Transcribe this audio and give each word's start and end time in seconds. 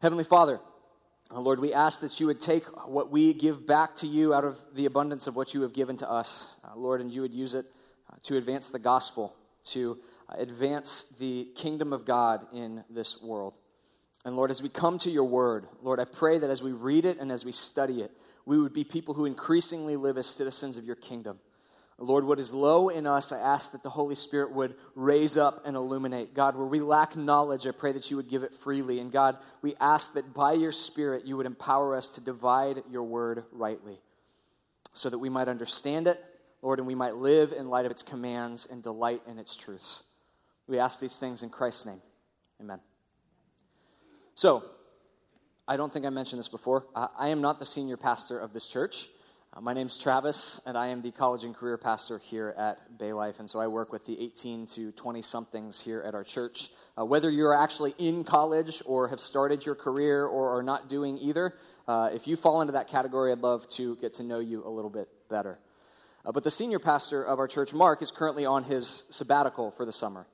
Heavenly 0.00 0.22
Father, 0.22 0.60
uh, 1.34 1.40
Lord, 1.40 1.58
we 1.58 1.74
ask 1.74 2.02
that 2.02 2.20
you 2.20 2.26
would 2.26 2.40
take 2.40 2.64
what 2.86 3.10
we 3.10 3.34
give 3.34 3.66
back 3.66 3.96
to 3.96 4.06
you 4.06 4.32
out 4.32 4.44
of 4.44 4.56
the 4.74 4.86
abundance 4.86 5.26
of 5.26 5.34
what 5.34 5.54
you 5.54 5.62
have 5.62 5.72
given 5.72 5.96
to 5.96 6.08
us, 6.08 6.54
uh, 6.62 6.76
Lord, 6.76 7.00
and 7.00 7.10
you 7.10 7.20
would 7.20 7.34
use 7.34 7.54
it 7.54 7.66
uh, 8.08 8.14
to 8.22 8.36
advance 8.36 8.70
the 8.70 8.78
gospel, 8.78 9.34
to 9.64 9.98
advance 10.28 11.12
the 11.18 11.48
kingdom 11.56 11.92
of 11.92 12.04
God 12.04 12.46
in 12.52 12.84
this 12.88 13.20
world. 13.20 13.54
And 14.24 14.36
Lord, 14.36 14.52
as 14.52 14.62
we 14.62 14.68
come 14.68 15.00
to 15.00 15.10
your 15.10 15.24
word, 15.24 15.66
Lord, 15.82 15.98
I 15.98 16.04
pray 16.04 16.38
that 16.38 16.48
as 16.48 16.62
we 16.62 16.70
read 16.70 17.04
it 17.04 17.18
and 17.18 17.32
as 17.32 17.44
we 17.44 17.50
study 17.50 18.00
it, 18.02 18.12
we 18.46 18.56
would 18.56 18.72
be 18.72 18.84
people 18.84 19.14
who 19.14 19.24
increasingly 19.24 19.96
live 19.96 20.16
as 20.16 20.28
citizens 20.28 20.76
of 20.76 20.84
your 20.84 20.96
kingdom. 20.96 21.40
Lord, 22.00 22.24
what 22.24 22.38
is 22.38 22.54
low 22.54 22.90
in 22.90 23.06
us, 23.06 23.32
I 23.32 23.40
ask 23.40 23.72
that 23.72 23.82
the 23.82 23.90
Holy 23.90 24.14
Spirit 24.14 24.52
would 24.52 24.76
raise 24.94 25.36
up 25.36 25.62
and 25.66 25.74
illuminate. 25.74 26.32
God, 26.32 26.54
where 26.56 26.66
we 26.66 26.78
lack 26.78 27.16
knowledge, 27.16 27.66
I 27.66 27.72
pray 27.72 27.90
that 27.92 28.08
you 28.08 28.16
would 28.16 28.28
give 28.28 28.44
it 28.44 28.54
freely. 28.54 29.00
And 29.00 29.10
God, 29.10 29.36
we 29.62 29.74
ask 29.80 30.14
that 30.14 30.32
by 30.32 30.52
your 30.52 30.70
Spirit 30.70 31.24
you 31.26 31.36
would 31.36 31.46
empower 31.46 31.96
us 31.96 32.08
to 32.10 32.20
divide 32.20 32.84
your 32.88 33.02
word 33.02 33.44
rightly 33.50 33.98
so 34.92 35.10
that 35.10 35.18
we 35.18 35.28
might 35.28 35.48
understand 35.48 36.06
it, 36.06 36.24
Lord, 36.62 36.78
and 36.78 36.86
we 36.86 36.94
might 36.94 37.16
live 37.16 37.52
in 37.52 37.68
light 37.68 37.84
of 37.84 37.90
its 37.90 38.04
commands 38.04 38.66
and 38.70 38.80
delight 38.80 39.22
in 39.26 39.38
its 39.38 39.56
truths. 39.56 40.04
We 40.68 40.78
ask 40.78 41.00
these 41.00 41.18
things 41.18 41.42
in 41.42 41.50
Christ's 41.50 41.86
name. 41.86 42.00
Amen. 42.60 42.78
So, 44.34 44.62
I 45.66 45.76
don't 45.76 45.92
think 45.92 46.06
I 46.06 46.10
mentioned 46.10 46.38
this 46.38 46.48
before. 46.48 46.86
I 46.94 47.28
am 47.28 47.40
not 47.40 47.58
the 47.58 47.66
senior 47.66 47.96
pastor 47.96 48.38
of 48.38 48.52
this 48.52 48.68
church. 48.68 49.08
Uh, 49.50 49.62
my 49.62 49.72
name's 49.72 49.96
Travis, 49.96 50.60
and 50.66 50.76
I 50.76 50.88
am 50.88 51.00
the 51.00 51.10
college 51.10 51.42
and 51.42 51.56
career 51.56 51.78
pastor 51.78 52.18
here 52.18 52.54
at 52.58 52.98
Bay 52.98 53.14
Life. 53.14 53.40
And 53.40 53.50
so 53.50 53.58
I 53.58 53.66
work 53.66 53.90
with 53.90 54.04
the 54.04 54.20
18 54.20 54.66
to 54.66 54.92
20 54.92 55.22
somethings 55.22 55.80
here 55.80 56.02
at 56.06 56.14
our 56.14 56.22
church. 56.22 56.68
Uh, 56.98 57.06
whether 57.06 57.30
you're 57.30 57.54
actually 57.54 57.94
in 57.96 58.24
college 58.24 58.82
or 58.84 59.08
have 59.08 59.20
started 59.20 59.64
your 59.64 59.74
career 59.74 60.26
or 60.26 60.58
are 60.58 60.62
not 60.62 60.90
doing 60.90 61.16
either, 61.16 61.54
uh, 61.86 62.10
if 62.12 62.26
you 62.26 62.36
fall 62.36 62.60
into 62.60 62.74
that 62.74 62.88
category, 62.88 63.32
I'd 63.32 63.38
love 63.38 63.66
to 63.70 63.96
get 63.96 64.12
to 64.14 64.22
know 64.22 64.38
you 64.38 64.66
a 64.66 64.68
little 64.68 64.90
bit 64.90 65.08
better. 65.30 65.58
Uh, 66.26 66.32
but 66.32 66.44
the 66.44 66.50
senior 66.50 66.78
pastor 66.78 67.24
of 67.24 67.38
our 67.38 67.48
church, 67.48 67.72
Mark, 67.72 68.02
is 68.02 68.10
currently 68.10 68.44
on 68.44 68.64
his 68.64 69.04
sabbatical 69.08 69.70
for 69.70 69.86
the 69.86 69.94
summer. 69.94 70.26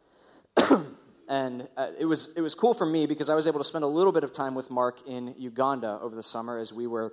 and 1.28 1.68
uh, 1.76 1.90
it, 1.96 2.06
was, 2.06 2.32
it 2.36 2.40
was 2.40 2.56
cool 2.56 2.74
for 2.74 2.84
me 2.84 3.06
because 3.06 3.30
I 3.30 3.36
was 3.36 3.46
able 3.46 3.60
to 3.60 3.64
spend 3.64 3.84
a 3.84 3.88
little 3.88 4.12
bit 4.12 4.24
of 4.24 4.32
time 4.32 4.56
with 4.56 4.72
Mark 4.72 5.06
in 5.06 5.36
Uganda 5.38 6.00
over 6.02 6.16
the 6.16 6.22
summer 6.24 6.58
as 6.58 6.72
we 6.72 6.88
were 6.88 7.12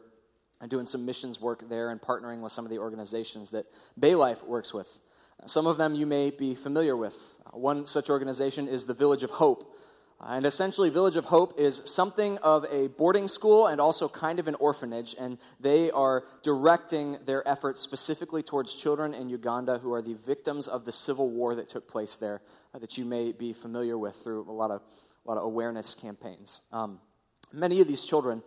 and 0.62 0.70
doing 0.70 0.86
some 0.86 1.06
missions 1.06 1.42
work 1.42 1.68
there 1.68 1.90
and 1.90 2.00
partnering 2.00 2.40
with 2.40 2.54
some 2.54 2.66
of 2.66 2.72
the 2.72 2.78
organizations 2.78 3.52
that 3.52 3.66
Bay 4.00 4.16
Life 4.16 4.44
works 4.44 4.74
with. 4.74 5.02
Some 5.48 5.66
of 5.66 5.78
them 5.78 5.96
you 5.96 6.06
may 6.06 6.30
be 6.30 6.54
familiar 6.54 6.96
with. 6.96 7.16
One 7.52 7.88
such 7.88 8.10
organization 8.12 8.68
is 8.68 8.86
the 8.86 8.94
Village 8.94 9.24
of 9.24 9.32
Hope. 9.32 9.76
And 10.24 10.46
essentially, 10.46 10.92
Village 10.92 11.16
of 11.16 11.26
Hope 11.26 11.60
is 11.60 11.82
something 11.86 12.38
of 12.40 12.64
a 12.72 12.90
boarding 12.90 13.28
school 13.28 13.66
and 13.66 13.82
also 13.82 14.08
kind 14.08 14.38
of 14.38 14.48
an 14.48 14.54
orphanage, 14.56 15.16
and 15.20 15.40
they 15.60 15.90
are 15.90 16.26
directing 16.44 17.18
their 17.26 17.46
efforts 17.48 17.82
specifically 17.82 18.44
towards 18.44 18.80
children 18.80 19.16
in 19.16 19.30
Uganda 19.30 19.80
who 19.80 19.92
are 19.94 20.02
the 20.02 20.14
victims 20.14 20.68
of 20.68 20.86
the 20.86 20.92
civil 20.92 21.32
war 21.32 21.56
that 21.56 21.70
took 21.70 21.88
place 21.88 22.18
there, 22.18 22.44
uh, 22.76 22.78
that 22.78 23.00
you 23.00 23.04
may 23.04 23.32
be 23.32 23.52
familiar 23.52 23.98
with 23.98 24.16
through 24.18 24.48
a 24.48 24.52
lot 24.52 24.70
of, 24.70 24.82
a 25.26 25.28
lot 25.28 25.40
of 25.40 25.44
awareness 25.44 25.96
campaigns. 25.96 26.62
Um, 26.72 27.00
many 27.52 27.82
of 27.82 27.88
these 27.88 28.04
children 28.04 28.44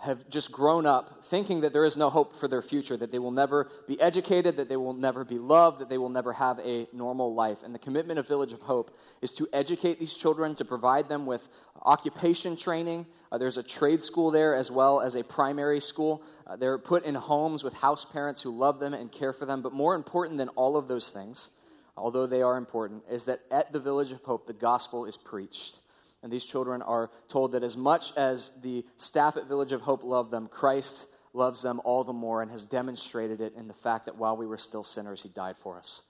have 0.00 0.28
just 0.28 0.52
grown 0.52 0.86
up 0.86 1.24
thinking 1.24 1.60
that 1.62 1.72
there 1.72 1.84
is 1.84 1.96
no 1.96 2.08
hope 2.08 2.36
for 2.36 2.48
their 2.48 2.62
future, 2.62 2.96
that 2.96 3.10
they 3.10 3.18
will 3.18 3.30
never 3.30 3.68
be 3.86 4.00
educated, 4.00 4.56
that 4.56 4.68
they 4.68 4.76
will 4.76 4.94
never 4.94 5.24
be 5.24 5.38
loved, 5.38 5.80
that 5.80 5.88
they 5.88 5.98
will 5.98 6.08
never 6.08 6.32
have 6.32 6.58
a 6.60 6.86
normal 6.92 7.34
life. 7.34 7.58
And 7.64 7.74
the 7.74 7.78
commitment 7.78 8.18
of 8.18 8.26
Village 8.26 8.52
of 8.52 8.62
Hope 8.62 8.96
is 9.20 9.32
to 9.34 9.48
educate 9.52 9.98
these 9.98 10.14
children, 10.14 10.54
to 10.56 10.64
provide 10.64 11.08
them 11.08 11.26
with 11.26 11.48
occupation 11.82 12.56
training. 12.56 13.06
Uh, 13.30 13.38
there's 13.38 13.58
a 13.58 13.62
trade 13.62 14.02
school 14.02 14.30
there 14.30 14.54
as 14.54 14.70
well 14.70 15.00
as 15.00 15.14
a 15.14 15.24
primary 15.24 15.80
school. 15.80 16.22
Uh, 16.46 16.56
they're 16.56 16.78
put 16.78 17.04
in 17.04 17.14
homes 17.14 17.64
with 17.64 17.74
house 17.74 18.04
parents 18.04 18.40
who 18.40 18.56
love 18.56 18.78
them 18.78 18.94
and 18.94 19.10
care 19.10 19.32
for 19.32 19.46
them. 19.46 19.62
But 19.62 19.72
more 19.72 19.94
important 19.94 20.38
than 20.38 20.48
all 20.50 20.76
of 20.76 20.86
those 20.86 21.10
things, 21.10 21.50
although 21.96 22.26
they 22.26 22.42
are 22.42 22.56
important, 22.56 23.02
is 23.10 23.24
that 23.24 23.40
at 23.50 23.72
the 23.72 23.80
Village 23.80 24.12
of 24.12 24.22
Hope, 24.22 24.46
the 24.46 24.52
gospel 24.52 25.06
is 25.06 25.16
preached. 25.16 25.80
And 26.22 26.32
these 26.32 26.44
children 26.44 26.82
are 26.82 27.10
told 27.28 27.52
that 27.52 27.62
as 27.62 27.76
much 27.76 28.16
as 28.16 28.60
the 28.62 28.84
staff 28.96 29.36
at 29.36 29.48
Village 29.48 29.72
of 29.72 29.80
Hope 29.80 30.04
love 30.04 30.30
them, 30.30 30.48
Christ 30.48 31.06
loves 31.34 31.62
them 31.62 31.80
all 31.84 32.04
the 32.04 32.12
more 32.12 32.42
and 32.42 32.50
has 32.50 32.64
demonstrated 32.64 33.40
it 33.40 33.54
in 33.56 33.66
the 33.66 33.74
fact 33.74 34.06
that 34.06 34.16
while 34.16 34.36
we 34.36 34.46
were 34.46 34.58
still 34.58 34.84
sinners, 34.84 35.22
he 35.22 35.28
died 35.30 35.56
for 35.56 35.78
us. 35.78 36.02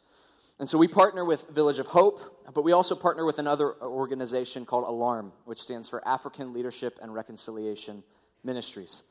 And 0.58 0.68
so 0.68 0.78
we 0.78 0.86
partner 0.86 1.24
with 1.24 1.48
Village 1.48 1.78
of 1.78 1.86
Hope, 1.86 2.20
but 2.54 2.62
we 2.62 2.72
also 2.72 2.94
partner 2.94 3.24
with 3.24 3.38
another 3.38 3.74
organization 3.82 4.66
called 4.66 4.84
ALARM, 4.84 5.32
which 5.44 5.60
stands 5.60 5.88
for 5.88 6.06
African 6.06 6.52
Leadership 6.52 6.98
and 7.02 7.14
Reconciliation 7.14 8.02
Ministries. 8.44 9.04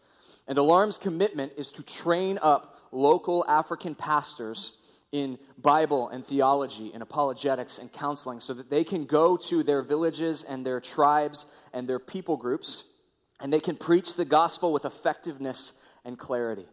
And 0.48 0.58
ALARM's 0.58 0.98
commitment 0.98 1.54
is 1.58 1.72
to 1.74 1.84
train 1.84 2.40
up 2.42 2.78
local 2.92 3.44
African 3.48 3.96
pastors 3.96 4.78
in 5.12 5.38
Bible 5.58 6.10
and 6.10 6.26
theology 6.26 6.92
and 6.94 7.04
apologetics 7.04 7.78
and 7.78 7.92
counseling 7.92 8.40
so 8.40 8.54
that 8.54 8.70
they 8.70 8.84
can 8.84 9.06
go 9.06 9.36
to 9.36 9.64
their 9.64 9.82
villages 9.82 10.44
and 10.44 10.66
their 10.66 10.80
tribes 10.80 11.48
and 11.74 11.88
their 11.88 12.00
people 12.00 12.38
groups 12.38 12.86
and 13.42 13.52
they 13.52 13.60
can 13.60 13.76
preach 13.76 14.16
the 14.16 14.26
gospel 14.26 14.72
with 14.72 14.86
effectiveness 14.86 15.74
and 16.06 16.18
clarity. 16.18 16.66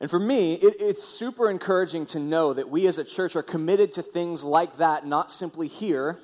And 0.00 0.10
for 0.10 0.18
me, 0.18 0.54
it, 0.54 0.76
it's 0.80 1.02
super 1.02 1.50
encouraging 1.50 2.06
to 2.06 2.18
know 2.18 2.52
that 2.52 2.68
we 2.68 2.86
as 2.86 2.98
a 2.98 3.04
church 3.04 3.34
are 3.34 3.42
committed 3.42 3.92
to 3.94 4.02
things 4.02 4.44
like 4.44 4.76
that, 4.76 5.06
not 5.06 5.30
simply 5.30 5.68
here 5.68 6.18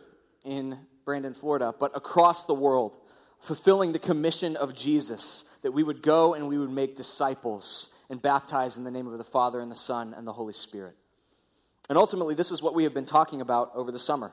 in 0.45 0.79
Brandon, 1.05 1.35
Florida, 1.35 1.75
but 1.79 1.97
across 1.97 2.45
the 2.45 2.55
world, 2.55 2.97
fulfilling 3.41 3.93
the 3.93 3.99
commission 3.99 4.57
of 4.57 4.75
Jesus 4.75 5.45
that 5.63 5.73
we 5.73 5.83
would 5.83 6.03
go 6.03 6.35
and 6.35 6.49
we 6.49 6.59
would 6.59 6.71
make 6.71 6.97
disciples 6.97 7.91
and 8.11 8.21
baptize 8.21 8.77
in 8.77 8.85
the 8.85 8.91
name 8.91 9.07
of 9.07 9.19
the 9.19 9.25
Father 9.25 9.61
and 9.61 9.71
the 9.71 9.77
Son 9.77 10.15
and 10.17 10.27
the 10.27 10.33
Holy 10.33 10.53
Spirit. 10.53 10.95
And 11.89 11.99
ultimately, 11.99 12.35
this 12.35 12.51
is 12.51 12.63
what 12.63 12.75
we 12.75 12.85
have 12.85 12.95
been 12.95 13.05
talking 13.05 13.41
about 13.41 13.73
over 13.75 13.93
the 13.93 13.99
summer, 13.99 14.33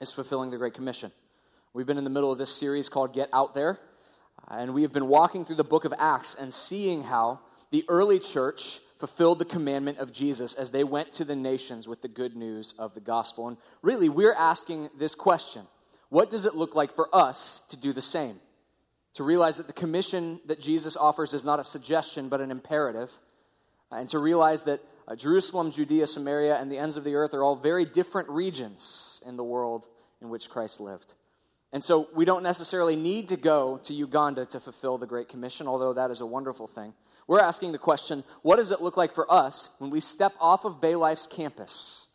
is 0.00 0.12
fulfilling 0.12 0.50
the 0.50 0.58
Great 0.58 0.74
Commission. 0.74 1.10
We've 1.72 1.86
been 1.86 1.98
in 1.98 2.04
the 2.04 2.10
middle 2.10 2.30
of 2.30 2.38
this 2.38 2.54
series 2.54 2.88
called 2.88 3.14
Get 3.14 3.30
Out 3.32 3.54
There, 3.54 3.78
uh, 4.48 4.56
and 4.58 4.74
we 4.74 4.82
have 4.82 4.92
been 4.92 5.08
walking 5.08 5.44
through 5.44 5.56
the 5.56 5.64
book 5.64 5.84
of 5.84 5.94
Acts 5.98 6.34
and 6.34 6.52
seeing 6.52 7.04
how 7.04 7.40
the 7.70 7.84
early 7.88 8.18
church 8.18 8.80
fulfilled 8.98 9.38
the 9.38 9.44
commandment 9.44 9.98
of 9.98 10.12
Jesus 10.12 10.54
as 10.54 10.70
they 10.70 10.84
went 10.84 11.12
to 11.14 11.24
the 11.24 11.36
nations 11.36 11.86
with 11.86 12.02
the 12.02 12.08
good 12.08 12.36
news 12.36 12.74
of 12.78 12.94
the 12.94 13.00
gospel. 13.00 13.48
And 13.48 13.56
really, 13.82 14.08
we're 14.08 14.34
asking 14.34 14.90
this 14.98 15.14
question 15.14 15.66
What 16.10 16.30
does 16.30 16.44
it 16.44 16.54
look 16.54 16.74
like 16.74 16.94
for 16.94 17.08
us 17.14 17.62
to 17.70 17.76
do 17.76 17.92
the 17.92 18.02
same? 18.02 18.38
To 19.14 19.24
realize 19.24 19.56
that 19.56 19.66
the 19.66 19.72
commission 19.72 20.40
that 20.44 20.60
Jesus 20.60 20.94
offers 20.94 21.32
is 21.32 21.44
not 21.44 21.58
a 21.58 21.64
suggestion, 21.64 22.28
but 22.28 22.42
an 22.42 22.50
imperative, 22.50 23.10
uh, 23.90 23.96
and 23.96 24.08
to 24.10 24.18
realize 24.18 24.64
that 24.64 24.80
uh, 25.08 25.14
Jerusalem, 25.14 25.70
Judea, 25.70 26.06
Samaria, 26.06 26.56
and 26.56 26.70
the 26.70 26.78
ends 26.78 26.96
of 26.96 27.04
the 27.04 27.14
earth 27.14 27.34
are 27.34 27.42
all 27.42 27.56
very 27.56 27.84
different 27.84 28.28
regions 28.28 29.22
in 29.26 29.36
the 29.36 29.44
world 29.44 29.86
in 30.20 30.28
which 30.28 30.50
Christ 30.50 30.80
lived. 30.80 31.14
And 31.72 31.82
so 31.84 32.08
we 32.14 32.24
don't 32.24 32.42
necessarily 32.42 32.96
need 32.96 33.28
to 33.28 33.36
go 33.36 33.78
to 33.84 33.94
Uganda 33.94 34.46
to 34.46 34.60
fulfill 34.60 34.98
the 34.98 35.06
Great 35.06 35.28
Commission, 35.28 35.66
although 35.66 35.92
that 35.92 36.10
is 36.10 36.20
a 36.20 36.26
wonderful 36.26 36.66
thing. 36.66 36.94
We're 37.26 37.40
asking 37.40 37.72
the 37.72 37.78
question 37.78 38.24
what 38.42 38.56
does 38.56 38.70
it 38.70 38.80
look 38.80 38.96
like 38.96 39.14
for 39.14 39.30
us 39.30 39.74
when 39.78 39.90
we 39.90 40.00
step 40.00 40.32
off 40.40 40.64
of 40.64 40.80
Bay 40.80 40.94
Life's 40.94 41.26
campus 41.26 42.06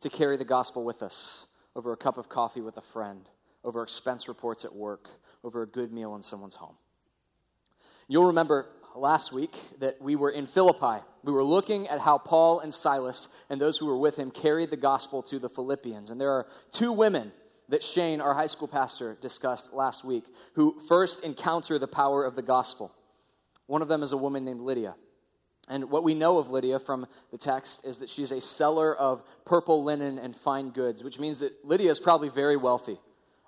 to 0.00 0.08
carry 0.08 0.36
the 0.36 0.44
gospel 0.44 0.84
with 0.84 1.02
us 1.02 1.46
over 1.74 1.92
a 1.92 1.96
cup 1.96 2.18
of 2.18 2.28
coffee 2.28 2.60
with 2.60 2.76
a 2.76 2.82
friend, 2.82 3.28
over 3.64 3.82
expense 3.82 4.28
reports 4.28 4.64
at 4.64 4.74
work, 4.74 5.08
over 5.44 5.62
a 5.62 5.66
good 5.66 5.92
meal 5.92 6.14
in 6.14 6.22
someone's 6.22 6.54
home? 6.54 6.76
You'll 8.06 8.26
remember 8.26 8.66
last 8.98 9.32
week 9.32 9.56
that 9.80 10.00
we 10.00 10.16
were 10.16 10.30
in 10.30 10.46
Philippi. 10.46 11.02
We 11.22 11.32
were 11.32 11.44
looking 11.44 11.88
at 11.88 12.00
how 12.00 12.18
Paul 12.18 12.60
and 12.60 12.72
Silas 12.72 13.28
and 13.50 13.60
those 13.60 13.78
who 13.78 13.86
were 13.86 13.98
with 13.98 14.16
him 14.16 14.30
carried 14.30 14.70
the 14.70 14.76
gospel 14.76 15.22
to 15.24 15.38
the 15.38 15.48
Philippians. 15.48 16.10
And 16.10 16.20
there 16.20 16.32
are 16.32 16.46
two 16.72 16.92
women 16.92 17.32
that 17.68 17.82
Shane, 17.82 18.20
our 18.20 18.34
high 18.34 18.46
school 18.46 18.68
pastor, 18.68 19.16
discussed 19.20 19.72
last 19.72 20.04
week 20.04 20.24
who 20.54 20.80
first 20.88 21.24
encounter 21.24 21.78
the 21.78 21.88
power 21.88 22.24
of 22.24 22.34
the 22.34 22.42
gospel. 22.42 22.94
One 23.66 23.82
of 23.82 23.88
them 23.88 24.02
is 24.02 24.12
a 24.12 24.16
woman 24.16 24.44
named 24.44 24.60
Lydia. 24.60 24.94
And 25.68 25.90
what 25.90 26.02
we 26.02 26.14
know 26.14 26.38
of 26.38 26.50
Lydia 26.50 26.78
from 26.78 27.06
the 27.30 27.36
text 27.36 27.86
is 27.86 27.98
that 27.98 28.08
she's 28.08 28.32
a 28.32 28.40
seller 28.40 28.96
of 28.96 29.22
purple 29.44 29.84
linen 29.84 30.18
and 30.18 30.34
fine 30.34 30.70
goods, 30.70 31.04
which 31.04 31.18
means 31.18 31.40
that 31.40 31.52
Lydia 31.64 31.90
is 31.90 32.00
probably 32.00 32.30
very 32.30 32.56
wealthy. 32.56 32.98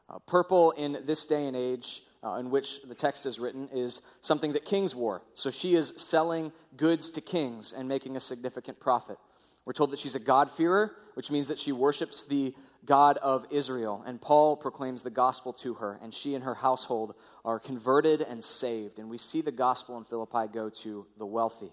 Uh, 0.09 0.19
purple 0.27 0.73
in 0.73 0.99
this 1.07 1.25
day 1.25 1.47
and 1.47 1.57
age 1.57 2.03
uh, 2.23 2.35
in 2.35 2.51
which 2.51 2.83
the 2.83 2.95
text 2.95 3.27
is 3.27 3.39
written 3.39 3.69
is 3.73 4.03
something 4.21 4.53
that 4.53 4.65
kings 4.65 4.95
wore. 4.95 5.23
So 5.35 5.51
she 5.51 5.75
is 5.75 5.95
selling 5.97 6.53
goods 6.77 7.11
to 7.13 7.21
kings 7.21 7.73
and 7.73 7.89
making 7.89 8.17
a 8.17 8.21
significant 8.21 8.79
profit. 8.79 9.19
We're 9.65 9.73
told 9.73 9.91
that 9.93 9.99
she's 9.99 10.15
a 10.15 10.21
God-fearer, 10.21 10.97
which 11.15 11.31
means 11.31 11.49
that 11.49 11.59
she 11.59 11.73
worships 11.73 12.25
the 12.25 12.55
God 12.85 13.19
of 13.19 13.47
Israel. 13.51 14.03
And 14.07 14.21
Paul 14.21 14.57
proclaims 14.57 15.03
the 15.03 15.11
gospel 15.11 15.53
to 15.55 15.75
her, 15.75 15.99
and 16.03 16.13
she 16.13 16.35
and 16.35 16.45
her 16.45 16.55
household 16.55 17.15
are 17.45 17.59
converted 17.59 18.21
and 18.23 18.43
saved. 18.43 18.99
And 18.99 19.09
we 19.11 19.19
see 19.19 19.43
the 19.43 19.53
gospel 19.53 19.99
in 19.99 20.05
Philippi 20.05 20.53
go 20.53 20.71
to 20.71 21.07
the 21.19 21.27
wealthy. 21.27 21.73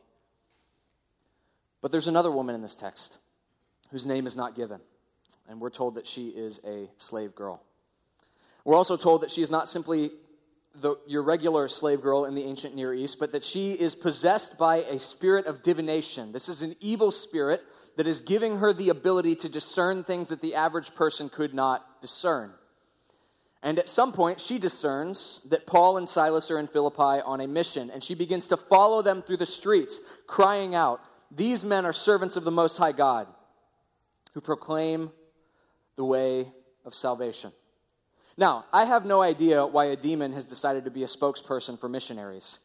But 1.81 1.91
there's 1.91 2.07
another 2.07 2.31
woman 2.31 2.55
in 2.55 2.61
this 2.61 2.75
text 2.75 3.19
whose 3.91 4.05
name 4.05 4.27
is 4.27 4.35
not 4.35 4.55
given. 4.55 4.81
And 5.49 5.61
we're 5.61 5.69
told 5.69 5.95
that 5.95 6.05
she 6.05 6.27
is 6.27 6.59
a 6.65 6.89
slave 6.97 7.35
girl. 7.35 7.61
We're 8.65 8.75
also 8.75 8.97
told 8.97 9.21
that 9.21 9.31
she 9.31 9.41
is 9.41 9.49
not 9.49 9.69
simply 9.69 10.11
the, 10.81 10.95
your 11.07 11.23
regular 11.23 11.67
slave 11.67 12.01
girl 12.01 12.25
in 12.25 12.35
the 12.35 12.43
ancient 12.43 12.75
Near 12.75 12.93
East, 12.93 13.19
but 13.19 13.31
that 13.31 13.43
she 13.43 13.73
is 13.73 13.95
possessed 13.95 14.57
by 14.57 14.77
a 14.77 14.99
spirit 14.99 15.45
of 15.45 15.61
divination. 15.61 16.31
This 16.31 16.49
is 16.49 16.61
an 16.61 16.75
evil 16.79 17.11
spirit 17.11 17.63
that 17.97 18.07
is 18.07 18.21
giving 18.21 18.57
her 18.57 18.73
the 18.73 18.89
ability 18.89 19.35
to 19.35 19.49
discern 19.49 20.03
things 20.03 20.29
that 20.29 20.41
the 20.41 20.55
average 20.55 20.93
person 20.93 21.29
could 21.29 21.53
not 21.53 22.01
discern. 22.01 22.51
And 23.63 23.79
at 23.79 23.89
some 23.89 24.13
point, 24.13 24.39
she 24.39 24.59
discerns 24.59 25.41
that 25.49 25.65
Paul 25.65 25.97
and 25.97 26.07
Silas 26.07 26.51
are 26.51 26.59
in 26.59 26.67
Philippi 26.67 27.21
on 27.25 27.41
a 27.41 27.47
mission, 27.47 27.89
and 27.89 28.03
she 28.03 28.13
begins 28.13 28.47
to 28.47 28.57
follow 28.57 29.01
them 29.01 29.23
through 29.23 29.37
the 29.37 29.47
streets, 29.47 30.01
crying 30.27 30.75
out, 30.75 31.01
These 31.31 31.65
men 31.65 31.85
are 31.85 31.93
servants 31.93 32.35
of 32.35 32.43
the 32.43 32.51
Most 32.51 32.77
High 32.77 32.91
God, 32.91 33.27
who 34.33 34.41
proclaim 34.41 35.11
the 35.95 36.05
way 36.05 36.51
of 36.85 36.93
salvation. 36.93 37.51
Now, 38.37 38.65
I 38.71 38.85
have 38.85 39.05
no 39.05 39.21
idea 39.21 39.65
why 39.65 39.85
a 39.85 39.95
demon 39.95 40.33
has 40.33 40.45
decided 40.45 40.85
to 40.85 40.91
be 40.91 41.03
a 41.03 41.07
spokesperson 41.07 41.79
for 41.79 41.89
missionaries. 41.89 42.59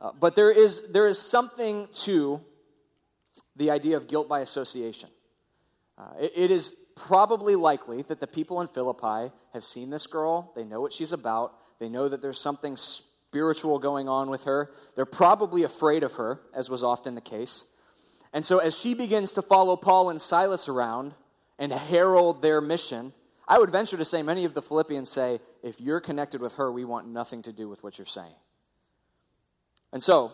Uh, 0.00 0.12
but 0.18 0.36
there 0.36 0.50
is, 0.50 0.92
there 0.92 1.08
is 1.08 1.18
something 1.18 1.88
to 2.04 2.40
the 3.56 3.70
idea 3.70 3.96
of 3.96 4.06
guilt 4.06 4.28
by 4.28 4.40
association. 4.40 5.08
Uh, 5.98 6.12
it, 6.20 6.32
it 6.36 6.50
is 6.50 6.76
probably 6.94 7.56
likely 7.56 8.02
that 8.02 8.20
the 8.20 8.26
people 8.26 8.60
in 8.60 8.68
Philippi 8.68 9.32
have 9.52 9.64
seen 9.64 9.90
this 9.90 10.06
girl, 10.06 10.52
they 10.54 10.64
know 10.64 10.80
what 10.80 10.92
she's 10.92 11.12
about, 11.12 11.54
they 11.80 11.88
know 11.88 12.08
that 12.08 12.22
there's 12.22 12.40
something 12.40 12.76
spiritual 12.76 13.78
going 13.78 14.08
on 14.08 14.30
with 14.30 14.44
her. 14.44 14.70
They're 14.94 15.04
probably 15.04 15.64
afraid 15.64 16.02
of 16.02 16.12
her, 16.14 16.40
as 16.54 16.70
was 16.70 16.84
often 16.84 17.14
the 17.14 17.20
case. 17.20 17.66
And 18.32 18.44
so, 18.44 18.58
as 18.58 18.78
she 18.78 18.94
begins 18.94 19.32
to 19.32 19.42
follow 19.42 19.76
Paul 19.76 20.10
and 20.10 20.20
Silas 20.20 20.68
around 20.68 21.12
and 21.58 21.72
herald 21.72 22.40
their 22.40 22.60
mission, 22.60 23.12
I 23.46 23.58
would 23.58 23.70
venture 23.70 23.96
to 23.96 24.04
say 24.04 24.22
many 24.22 24.44
of 24.44 24.54
the 24.54 24.62
Philippians 24.62 25.08
say, 25.08 25.40
if 25.62 25.80
you're 25.80 26.00
connected 26.00 26.40
with 26.40 26.54
her, 26.54 26.70
we 26.70 26.84
want 26.84 27.08
nothing 27.08 27.42
to 27.42 27.52
do 27.52 27.68
with 27.68 27.82
what 27.82 27.98
you're 27.98 28.06
saying. 28.06 28.34
And 29.92 30.02
so, 30.02 30.32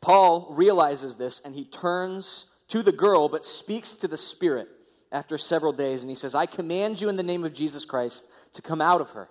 Paul 0.00 0.48
realizes 0.50 1.16
this 1.16 1.40
and 1.44 1.54
he 1.54 1.64
turns 1.64 2.46
to 2.68 2.82
the 2.82 2.92
girl 2.92 3.28
but 3.28 3.44
speaks 3.44 3.94
to 3.96 4.08
the 4.08 4.16
Spirit 4.16 4.68
after 5.12 5.38
several 5.38 5.72
days 5.72 6.02
and 6.02 6.10
he 6.10 6.16
says, 6.16 6.34
I 6.34 6.46
command 6.46 7.00
you 7.00 7.08
in 7.08 7.16
the 7.16 7.22
name 7.22 7.44
of 7.44 7.52
Jesus 7.52 7.84
Christ 7.84 8.26
to 8.54 8.62
come 8.62 8.80
out 8.80 9.00
of 9.00 9.10
her. 9.10 9.28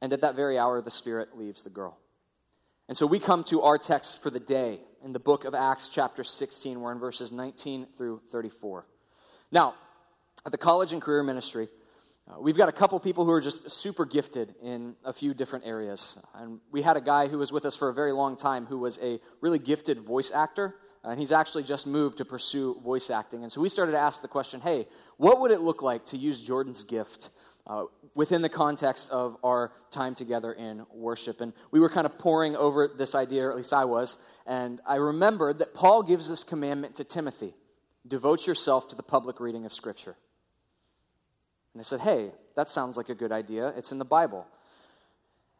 And 0.00 0.12
at 0.12 0.22
that 0.22 0.34
very 0.34 0.58
hour, 0.58 0.80
the 0.80 0.90
Spirit 0.90 1.36
leaves 1.36 1.62
the 1.62 1.70
girl. 1.70 1.98
And 2.88 2.96
so 2.96 3.06
we 3.06 3.18
come 3.18 3.44
to 3.44 3.62
our 3.62 3.78
text 3.78 4.22
for 4.22 4.30
the 4.30 4.40
day 4.40 4.80
in 5.02 5.12
the 5.12 5.18
book 5.18 5.44
of 5.44 5.54
Acts, 5.54 5.88
chapter 5.88 6.24
16. 6.24 6.80
We're 6.80 6.92
in 6.92 6.98
verses 6.98 7.32
19 7.32 7.86
through 7.96 8.20
34. 8.30 8.86
Now, 9.52 9.74
at 10.46 10.52
the 10.52 10.58
college 10.58 10.92
and 10.92 11.00
career 11.00 11.22
ministry, 11.22 11.68
uh, 12.28 12.40
we've 12.40 12.56
got 12.56 12.68
a 12.68 12.72
couple 12.72 12.98
people 13.00 13.24
who 13.24 13.30
are 13.30 13.40
just 13.40 13.70
super 13.70 14.04
gifted 14.04 14.54
in 14.62 14.96
a 15.04 15.12
few 15.12 15.34
different 15.34 15.66
areas. 15.66 16.18
And 16.34 16.60
we 16.70 16.80
had 16.80 16.96
a 16.96 17.00
guy 17.00 17.28
who 17.28 17.38
was 17.38 17.52
with 17.52 17.64
us 17.64 17.76
for 17.76 17.90
a 17.90 17.94
very 17.94 18.12
long 18.12 18.36
time 18.36 18.64
who 18.64 18.78
was 18.78 18.98
a 19.02 19.20
really 19.40 19.58
gifted 19.58 20.00
voice 20.00 20.30
actor. 20.30 20.74
And 21.02 21.18
he's 21.18 21.32
actually 21.32 21.64
just 21.64 21.86
moved 21.86 22.18
to 22.18 22.24
pursue 22.24 22.80
voice 22.82 23.10
acting. 23.10 23.42
And 23.42 23.52
so 23.52 23.60
we 23.60 23.68
started 23.68 23.92
to 23.92 23.98
ask 23.98 24.22
the 24.22 24.28
question 24.28 24.60
hey, 24.60 24.86
what 25.18 25.40
would 25.40 25.50
it 25.50 25.60
look 25.60 25.82
like 25.82 26.06
to 26.06 26.16
use 26.16 26.42
Jordan's 26.42 26.82
gift 26.82 27.28
uh, 27.66 27.84
within 28.14 28.40
the 28.40 28.48
context 28.48 29.10
of 29.10 29.36
our 29.44 29.72
time 29.90 30.14
together 30.14 30.52
in 30.54 30.86
worship? 30.94 31.42
And 31.42 31.52
we 31.72 31.80
were 31.80 31.90
kind 31.90 32.06
of 32.06 32.18
poring 32.18 32.56
over 32.56 32.88
this 32.88 33.14
idea, 33.14 33.44
or 33.44 33.50
at 33.50 33.56
least 33.56 33.74
I 33.74 33.84
was. 33.84 34.22
And 34.46 34.80
I 34.86 34.96
remembered 34.96 35.58
that 35.58 35.74
Paul 35.74 36.02
gives 36.02 36.30
this 36.30 36.42
commandment 36.42 36.94
to 36.96 37.04
Timothy 37.04 37.54
devote 38.06 38.46
yourself 38.46 38.88
to 38.88 38.96
the 38.96 39.02
public 39.02 39.40
reading 39.40 39.64
of 39.66 39.72
Scripture. 39.72 40.16
And 41.74 41.80
I 41.80 41.82
said, 41.82 42.00
hey, 42.00 42.30
that 42.56 42.70
sounds 42.70 42.96
like 42.96 43.08
a 43.08 43.14
good 43.14 43.32
idea. 43.32 43.68
It's 43.76 43.92
in 43.92 43.98
the 43.98 44.04
Bible. 44.04 44.46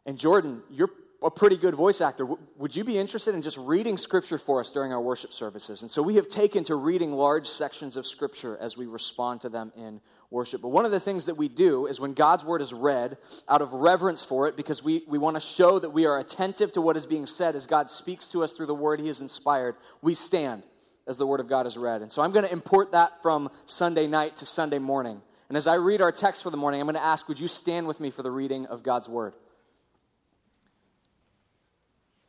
And 0.05 0.17
Jordan, 0.17 0.61
you're 0.71 0.89
a 1.23 1.31
pretty 1.31 1.57
good 1.57 1.75
voice 1.75 2.01
actor. 2.01 2.25
would 2.57 2.75
you 2.75 2.83
be 2.83 2.97
interested 2.97 3.33
in 3.33 3.41
just 3.41 3.57
reading 3.57 3.97
scripture 3.97 4.37
for 4.37 4.59
us 4.59 4.69
during 4.69 4.93
our 4.93 5.01
worship 5.01 5.33
services? 5.33 5.81
And 5.81 5.89
so 5.89 6.01
we 6.01 6.15
have 6.15 6.27
taken 6.27 6.63
to 6.65 6.75
reading 6.75 7.13
large 7.13 7.47
sections 7.47 7.97
of 7.97 8.05
scripture 8.05 8.57
as 8.61 8.77
we 8.77 8.85
respond 8.85 9.41
to 9.41 9.49
them 9.49 9.73
in 9.75 10.01
worship. 10.29 10.61
But 10.61 10.69
one 10.69 10.85
of 10.85 10.91
the 10.91 10.99
things 10.99 11.25
that 11.25 11.35
we 11.35 11.49
do 11.49 11.87
is 11.87 11.99
when 11.99 12.13
God's 12.13 12.45
word 12.45 12.61
is 12.61 12.73
read, 12.73 13.17
out 13.49 13.61
of 13.61 13.73
reverence 13.73 14.23
for 14.23 14.47
it, 14.47 14.55
because 14.55 14.83
we, 14.83 15.03
we 15.07 15.17
want 15.17 15.35
to 15.35 15.41
show 15.41 15.79
that 15.79 15.89
we 15.89 16.05
are 16.05 16.19
attentive 16.19 16.71
to 16.73 16.81
what 16.81 16.95
is 16.95 17.05
being 17.05 17.25
said 17.25 17.55
as 17.55 17.65
God 17.65 17.89
speaks 17.89 18.27
to 18.27 18.43
us 18.43 18.51
through 18.51 18.67
the 18.67 18.75
word 18.75 18.99
he 18.99 19.07
has 19.07 19.21
inspired, 19.21 19.75
we 20.01 20.13
stand 20.13 20.63
as 21.07 21.17
the 21.17 21.25
word 21.25 21.39
of 21.39 21.47
God 21.47 21.65
is 21.65 21.77
read. 21.77 22.01
And 22.01 22.11
so 22.11 22.21
I'm 22.21 22.31
going 22.31 22.45
to 22.45 22.51
import 22.51 22.91
that 22.91 23.21
from 23.21 23.49
Sunday 23.65 24.07
night 24.07 24.37
to 24.37 24.45
Sunday 24.45 24.79
morning. 24.79 25.21
And 25.49 25.57
as 25.57 25.67
I 25.67 25.75
read 25.75 26.01
our 26.01 26.11
text 26.11 26.43
for 26.43 26.49
the 26.49 26.57
morning, 26.57 26.81
I'm 26.81 26.87
going 26.87 26.95
to 26.95 27.03
ask, 27.03 27.27
would 27.27 27.39
you 27.39 27.47
stand 27.47 27.87
with 27.87 27.99
me 27.99 28.09
for 28.09 28.23
the 28.23 28.31
reading 28.31 28.65
of 28.65 28.83
God's 28.83 29.07
word? 29.07 29.33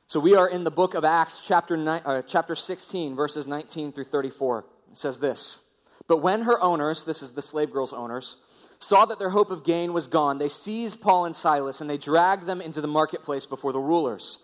So 0.08 0.20
we 0.20 0.36
are 0.36 0.48
in 0.48 0.64
the 0.64 0.70
book 0.70 0.94
of 0.94 1.04
Acts, 1.04 1.44
chapter, 1.44 1.76
uh, 1.76 2.22
chapter 2.22 2.54
16, 2.54 3.16
verses 3.16 3.46
19 3.46 3.92
through 3.92 4.04
34. 4.04 4.64
It 4.92 4.96
says 4.96 5.18
this 5.18 5.64
But 6.06 6.18
when 6.18 6.42
her 6.42 6.60
owners, 6.62 7.04
this 7.04 7.22
is 7.22 7.32
the 7.32 7.42
slave 7.42 7.72
girl's 7.72 7.92
owners, 7.92 8.36
saw 8.78 9.04
that 9.06 9.18
their 9.18 9.30
hope 9.30 9.50
of 9.50 9.64
gain 9.64 9.92
was 9.92 10.06
gone, 10.06 10.38
they 10.38 10.48
seized 10.48 11.00
Paul 11.00 11.24
and 11.24 11.34
Silas 11.34 11.80
and 11.80 11.90
they 11.90 11.98
dragged 11.98 12.46
them 12.46 12.60
into 12.60 12.80
the 12.80 12.86
marketplace 12.86 13.46
before 13.46 13.72
the 13.72 13.80
rulers. 13.80 14.38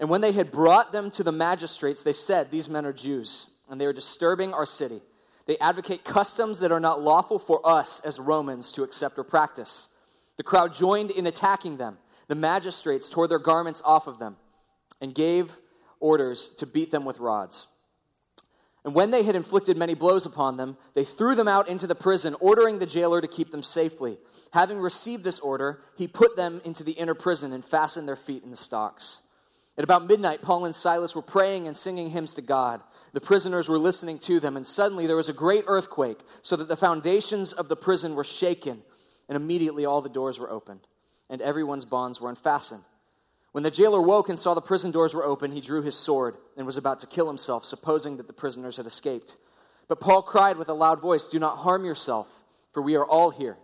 And 0.00 0.08
when 0.08 0.20
they 0.20 0.32
had 0.32 0.50
brought 0.50 0.92
them 0.92 1.10
to 1.12 1.22
the 1.22 1.32
magistrates, 1.32 2.02
they 2.02 2.12
said, 2.12 2.50
These 2.50 2.68
men 2.68 2.84
are 2.84 2.92
Jews, 2.92 3.46
and 3.70 3.80
they 3.80 3.86
are 3.86 3.92
disturbing 3.92 4.52
our 4.52 4.66
city. 4.66 5.00
They 5.46 5.58
advocate 5.58 6.04
customs 6.04 6.60
that 6.60 6.72
are 6.72 6.80
not 6.80 7.02
lawful 7.02 7.38
for 7.38 7.66
us 7.66 8.00
as 8.00 8.18
Romans 8.18 8.72
to 8.72 8.82
accept 8.82 9.18
or 9.18 9.24
practice. 9.24 9.88
The 10.36 10.42
crowd 10.42 10.72
joined 10.72 11.10
in 11.10 11.26
attacking 11.26 11.76
them. 11.76 11.98
The 12.28 12.34
magistrates 12.34 13.08
tore 13.08 13.28
their 13.28 13.38
garments 13.38 13.82
off 13.84 14.06
of 14.06 14.18
them 14.18 14.36
and 15.00 15.14
gave 15.14 15.56
orders 16.00 16.48
to 16.58 16.66
beat 16.66 16.90
them 16.90 17.04
with 17.04 17.18
rods. 17.18 17.68
And 18.84 18.94
when 18.94 19.10
they 19.10 19.22
had 19.22 19.36
inflicted 19.36 19.76
many 19.76 19.94
blows 19.94 20.26
upon 20.26 20.56
them, 20.56 20.76
they 20.94 21.04
threw 21.04 21.34
them 21.34 21.48
out 21.48 21.68
into 21.68 21.86
the 21.86 21.94
prison, 21.94 22.36
ordering 22.40 22.78
the 22.78 22.86
jailer 22.86 23.20
to 23.20 23.28
keep 23.28 23.50
them 23.50 23.62
safely. 23.62 24.18
Having 24.52 24.78
received 24.78 25.24
this 25.24 25.38
order, 25.38 25.80
he 25.96 26.06
put 26.06 26.36
them 26.36 26.60
into 26.64 26.84
the 26.84 26.92
inner 26.92 27.14
prison 27.14 27.52
and 27.52 27.64
fastened 27.64 28.06
their 28.06 28.16
feet 28.16 28.44
in 28.44 28.50
the 28.50 28.56
stocks. 28.56 29.22
At 29.76 29.84
about 29.84 30.06
midnight, 30.06 30.42
Paul 30.42 30.66
and 30.66 30.74
Silas 30.74 31.16
were 31.16 31.22
praying 31.22 31.66
and 31.66 31.76
singing 31.76 32.10
hymns 32.10 32.34
to 32.34 32.42
God. 32.42 32.80
The 33.12 33.20
prisoners 33.20 33.68
were 33.68 33.78
listening 33.78 34.18
to 34.20 34.38
them, 34.38 34.56
and 34.56 34.66
suddenly 34.66 35.06
there 35.06 35.16
was 35.16 35.28
a 35.28 35.32
great 35.32 35.64
earthquake, 35.66 36.20
so 36.42 36.56
that 36.56 36.68
the 36.68 36.76
foundations 36.76 37.52
of 37.52 37.68
the 37.68 37.76
prison 37.76 38.14
were 38.14 38.24
shaken, 38.24 38.82
and 39.28 39.36
immediately 39.36 39.84
all 39.84 40.00
the 40.00 40.08
doors 40.08 40.38
were 40.38 40.50
opened, 40.50 40.80
and 41.28 41.42
everyone's 41.42 41.84
bonds 41.84 42.20
were 42.20 42.28
unfastened. 42.28 42.84
When 43.50 43.64
the 43.64 43.70
jailer 43.70 44.00
woke 44.00 44.28
and 44.28 44.38
saw 44.38 44.54
the 44.54 44.60
prison 44.60 44.90
doors 44.90 45.14
were 45.14 45.24
open, 45.24 45.52
he 45.52 45.60
drew 45.60 45.82
his 45.82 45.96
sword 45.96 46.36
and 46.56 46.66
was 46.66 46.76
about 46.76 47.00
to 47.00 47.06
kill 47.06 47.28
himself, 47.28 47.64
supposing 47.64 48.16
that 48.16 48.26
the 48.26 48.32
prisoners 48.32 48.76
had 48.76 48.86
escaped. 48.86 49.36
But 49.88 50.00
Paul 50.00 50.22
cried 50.22 50.56
with 50.56 50.68
a 50.68 50.74
loud 50.74 51.00
voice, 51.00 51.28
Do 51.28 51.38
not 51.38 51.58
harm 51.58 51.84
yourself, 51.84 52.28
for 52.72 52.82
we 52.82 52.96
are 52.96 53.06
all 53.06 53.30
here. 53.30 53.56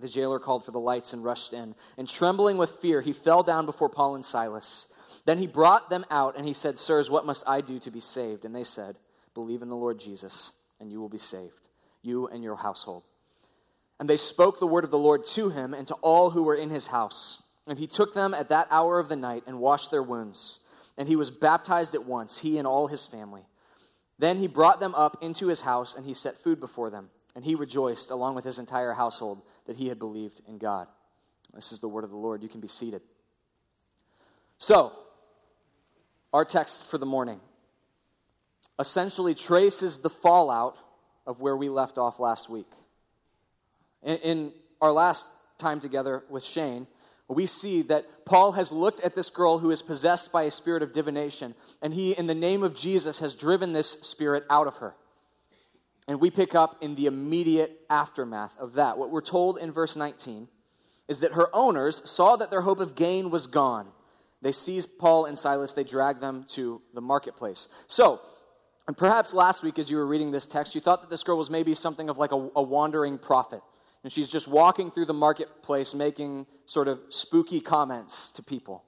The 0.00 0.08
jailer 0.08 0.38
called 0.38 0.64
for 0.64 0.70
the 0.70 0.80
lights 0.80 1.12
and 1.12 1.24
rushed 1.24 1.52
in, 1.52 1.74
and 1.96 2.06
trembling 2.06 2.56
with 2.56 2.70
fear, 2.82 3.00
he 3.00 3.12
fell 3.12 3.42
down 3.42 3.66
before 3.66 3.88
Paul 3.88 4.14
and 4.14 4.24
Silas. 4.24 4.88
Then 5.28 5.36
he 5.36 5.46
brought 5.46 5.90
them 5.90 6.06
out 6.10 6.38
and 6.38 6.46
he 6.46 6.54
said, 6.54 6.78
Sirs, 6.78 7.10
what 7.10 7.26
must 7.26 7.46
I 7.46 7.60
do 7.60 7.78
to 7.80 7.90
be 7.90 8.00
saved? 8.00 8.46
And 8.46 8.56
they 8.56 8.64
said, 8.64 8.96
Believe 9.34 9.60
in 9.60 9.68
the 9.68 9.76
Lord 9.76 10.00
Jesus, 10.00 10.54
and 10.80 10.90
you 10.90 11.02
will 11.02 11.10
be 11.10 11.18
saved, 11.18 11.68
you 12.00 12.28
and 12.28 12.42
your 12.42 12.56
household. 12.56 13.04
And 14.00 14.08
they 14.08 14.16
spoke 14.16 14.58
the 14.58 14.66
word 14.66 14.84
of 14.84 14.90
the 14.90 14.96
Lord 14.96 15.26
to 15.26 15.50
him 15.50 15.74
and 15.74 15.86
to 15.88 15.94
all 15.96 16.30
who 16.30 16.44
were 16.44 16.54
in 16.54 16.70
his 16.70 16.86
house. 16.86 17.42
And 17.66 17.78
he 17.78 17.86
took 17.86 18.14
them 18.14 18.32
at 18.32 18.48
that 18.48 18.68
hour 18.70 18.98
of 18.98 19.10
the 19.10 19.16
night 19.16 19.42
and 19.46 19.60
washed 19.60 19.90
their 19.90 20.02
wounds. 20.02 20.60
And 20.96 21.06
he 21.06 21.14
was 21.14 21.30
baptized 21.30 21.94
at 21.94 22.06
once, 22.06 22.38
he 22.38 22.56
and 22.56 22.66
all 22.66 22.86
his 22.86 23.04
family. 23.04 23.42
Then 24.18 24.38
he 24.38 24.46
brought 24.46 24.80
them 24.80 24.94
up 24.94 25.18
into 25.20 25.48
his 25.48 25.60
house 25.60 25.94
and 25.94 26.06
he 26.06 26.14
set 26.14 26.42
food 26.42 26.58
before 26.58 26.88
them. 26.88 27.10
And 27.36 27.44
he 27.44 27.54
rejoiced, 27.54 28.10
along 28.10 28.34
with 28.34 28.46
his 28.46 28.58
entire 28.58 28.94
household, 28.94 29.42
that 29.66 29.76
he 29.76 29.88
had 29.88 29.98
believed 29.98 30.40
in 30.48 30.56
God. 30.56 30.88
This 31.52 31.70
is 31.70 31.80
the 31.80 31.88
word 31.88 32.04
of 32.04 32.10
the 32.10 32.16
Lord. 32.16 32.42
You 32.42 32.48
can 32.48 32.62
be 32.62 32.66
seated. 32.66 33.02
So, 34.56 34.94
our 36.32 36.44
text 36.44 36.90
for 36.90 36.98
the 36.98 37.06
morning 37.06 37.40
essentially 38.78 39.34
traces 39.34 39.98
the 39.98 40.10
fallout 40.10 40.76
of 41.26 41.40
where 41.40 41.56
we 41.56 41.68
left 41.68 41.98
off 41.98 42.20
last 42.20 42.48
week. 42.48 42.70
In, 44.02 44.16
in, 44.18 44.52
our 44.80 44.92
last 44.92 45.28
time 45.58 45.80
together 45.80 46.22
with 46.30 46.44
Shane, 46.44 46.86
we 47.26 47.46
see 47.46 47.82
that 47.82 48.24
Paul 48.24 48.52
has 48.52 48.70
looked 48.70 49.00
at 49.00 49.16
this 49.16 49.28
girl 49.28 49.58
who 49.58 49.72
is 49.72 49.82
possessed 49.82 50.30
by 50.30 50.44
a 50.44 50.52
spirit 50.52 50.84
of 50.84 50.92
divination, 50.92 51.56
and 51.82 51.92
he, 51.92 52.12
in 52.12 52.28
the 52.28 52.34
name 52.34 52.62
of 52.62 52.76
Jesus, 52.76 53.18
has 53.18 53.34
driven 53.34 53.72
this 53.72 53.90
spirit 53.90 54.44
out 54.48 54.68
of 54.68 54.76
her. 54.76 54.94
And 56.06 56.20
we 56.20 56.30
pick 56.30 56.54
up 56.54 56.76
in 56.80 56.94
the 56.94 57.06
immediate 57.06 57.80
aftermath 57.90 58.56
of 58.56 58.74
that. 58.74 58.98
What 58.98 59.10
we're 59.10 59.20
told 59.20 59.58
in 59.58 59.72
verse 59.72 59.96
19 59.96 60.46
is 61.08 61.18
that 61.20 61.32
her 61.32 61.48
owners 61.52 62.08
saw 62.08 62.36
that 62.36 62.52
their 62.52 62.60
hope 62.60 62.78
of 62.78 62.94
gain 62.94 63.30
was 63.30 63.48
gone 63.48 63.88
they 64.42 64.52
seize 64.52 64.86
Paul 64.86 65.26
and 65.26 65.38
Silas, 65.38 65.72
they 65.72 65.84
drag 65.84 66.20
them 66.20 66.44
to 66.50 66.80
the 66.94 67.00
marketplace. 67.00 67.68
So, 67.86 68.20
and 68.86 68.96
perhaps 68.96 69.34
last 69.34 69.62
week 69.62 69.78
as 69.78 69.90
you 69.90 69.96
were 69.96 70.06
reading 70.06 70.30
this 70.30 70.46
text, 70.46 70.74
you 70.74 70.80
thought 70.80 71.02
that 71.02 71.10
this 71.10 71.22
girl 71.22 71.36
was 71.36 71.50
maybe 71.50 71.74
something 71.74 72.08
of 72.08 72.18
like 72.18 72.32
a, 72.32 72.48
a 72.56 72.62
wandering 72.62 73.18
prophet. 73.18 73.60
And 74.02 74.12
she's 74.12 74.28
just 74.28 74.48
walking 74.48 74.90
through 74.90 75.06
the 75.06 75.14
marketplace 75.14 75.92
making 75.92 76.46
sort 76.66 76.88
of 76.88 77.00
spooky 77.10 77.60
comments 77.60 78.30
to 78.32 78.42
people. 78.42 78.84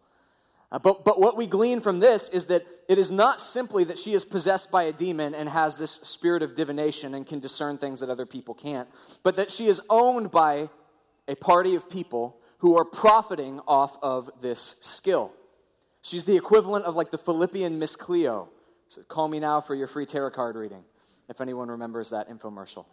Uh, 0.72 0.78
but, 0.78 1.04
but 1.04 1.20
what 1.20 1.36
we 1.36 1.46
glean 1.46 1.80
from 1.80 1.98
this 1.98 2.28
is 2.28 2.46
that 2.46 2.64
it 2.88 2.98
is 2.98 3.10
not 3.10 3.40
simply 3.40 3.82
that 3.84 3.98
she 3.98 4.14
is 4.14 4.24
possessed 4.24 4.70
by 4.70 4.84
a 4.84 4.92
demon 4.92 5.34
and 5.34 5.48
has 5.48 5.78
this 5.78 5.90
spirit 5.90 6.42
of 6.42 6.54
divination 6.54 7.14
and 7.14 7.26
can 7.26 7.40
discern 7.40 7.76
things 7.76 8.00
that 8.00 8.08
other 8.08 8.26
people 8.26 8.54
can't, 8.54 8.88
but 9.22 9.36
that 9.36 9.50
she 9.50 9.66
is 9.66 9.80
owned 9.90 10.30
by 10.30 10.68
a 11.26 11.34
party 11.34 11.74
of 11.74 11.90
people 11.90 12.38
who 12.58 12.76
are 12.76 12.84
profiting 12.84 13.60
off 13.66 13.96
of 14.02 14.30
this 14.40 14.76
skill. 14.80 15.32
She's 16.02 16.24
the 16.24 16.36
equivalent 16.36 16.84
of 16.84 16.96
like 16.96 17.10
the 17.10 17.18
Philippian 17.18 17.78
Miss 17.78 17.96
Cleo. 17.96 18.48
So 18.88 19.02
call 19.02 19.28
me 19.28 19.38
now 19.38 19.60
for 19.60 19.74
your 19.74 19.86
free 19.86 20.06
tarot 20.06 20.30
card 20.30 20.56
reading, 20.56 20.82
if 21.28 21.40
anyone 21.40 21.68
remembers 21.68 22.10
that 22.10 22.28
infomercial. 22.28 22.86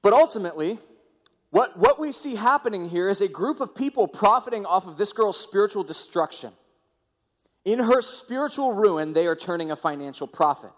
But 0.00 0.12
ultimately, 0.12 0.78
what, 1.50 1.78
what 1.78 1.98
we 1.98 2.12
see 2.12 2.36
happening 2.36 2.88
here 2.88 3.08
is 3.08 3.20
a 3.20 3.28
group 3.28 3.60
of 3.60 3.74
people 3.74 4.06
profiting 4.06 4.64
off 4.64 4.86
of 4.86 4.96
this 4.96 5.12
girl's 5.12 5.38
spiritual 5.38 5.82
destruction. 5.82 6.52
In 7.64 7.80
her 7.80 8.00
spiritual 8.00 8.72
ruin, 8.72 9.12
they 9.12 9.26
are 9.26 9.36
turning 9.36 9.70
a 9.70 9.76
financial 9.76 10.26
profit. 10.26 10.70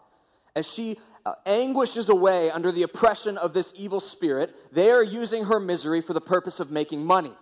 As 0.57 0.69
she 0.69 0.99
uh, 1.25 1.35
anguishes 1.47 2.09
away 2.09 2.51
under 2.51 2.73
the 2.73 2.83
oppression 2.83 3.37
of 3.37 3.53
this 3.53 3.73
evil 3.77 4.01
spirit, 4.01 4.57
they 4.73 4.91
are 4.91 5.03
using 5.03 5.45
her 5.45 5.61
misery 5.61 6.01
for 6.01 6.15
the 6.15 6.21
purpose 6.21 6.59
of 6.59 6.71
making 6.71 7.05
money. 7.05 7.33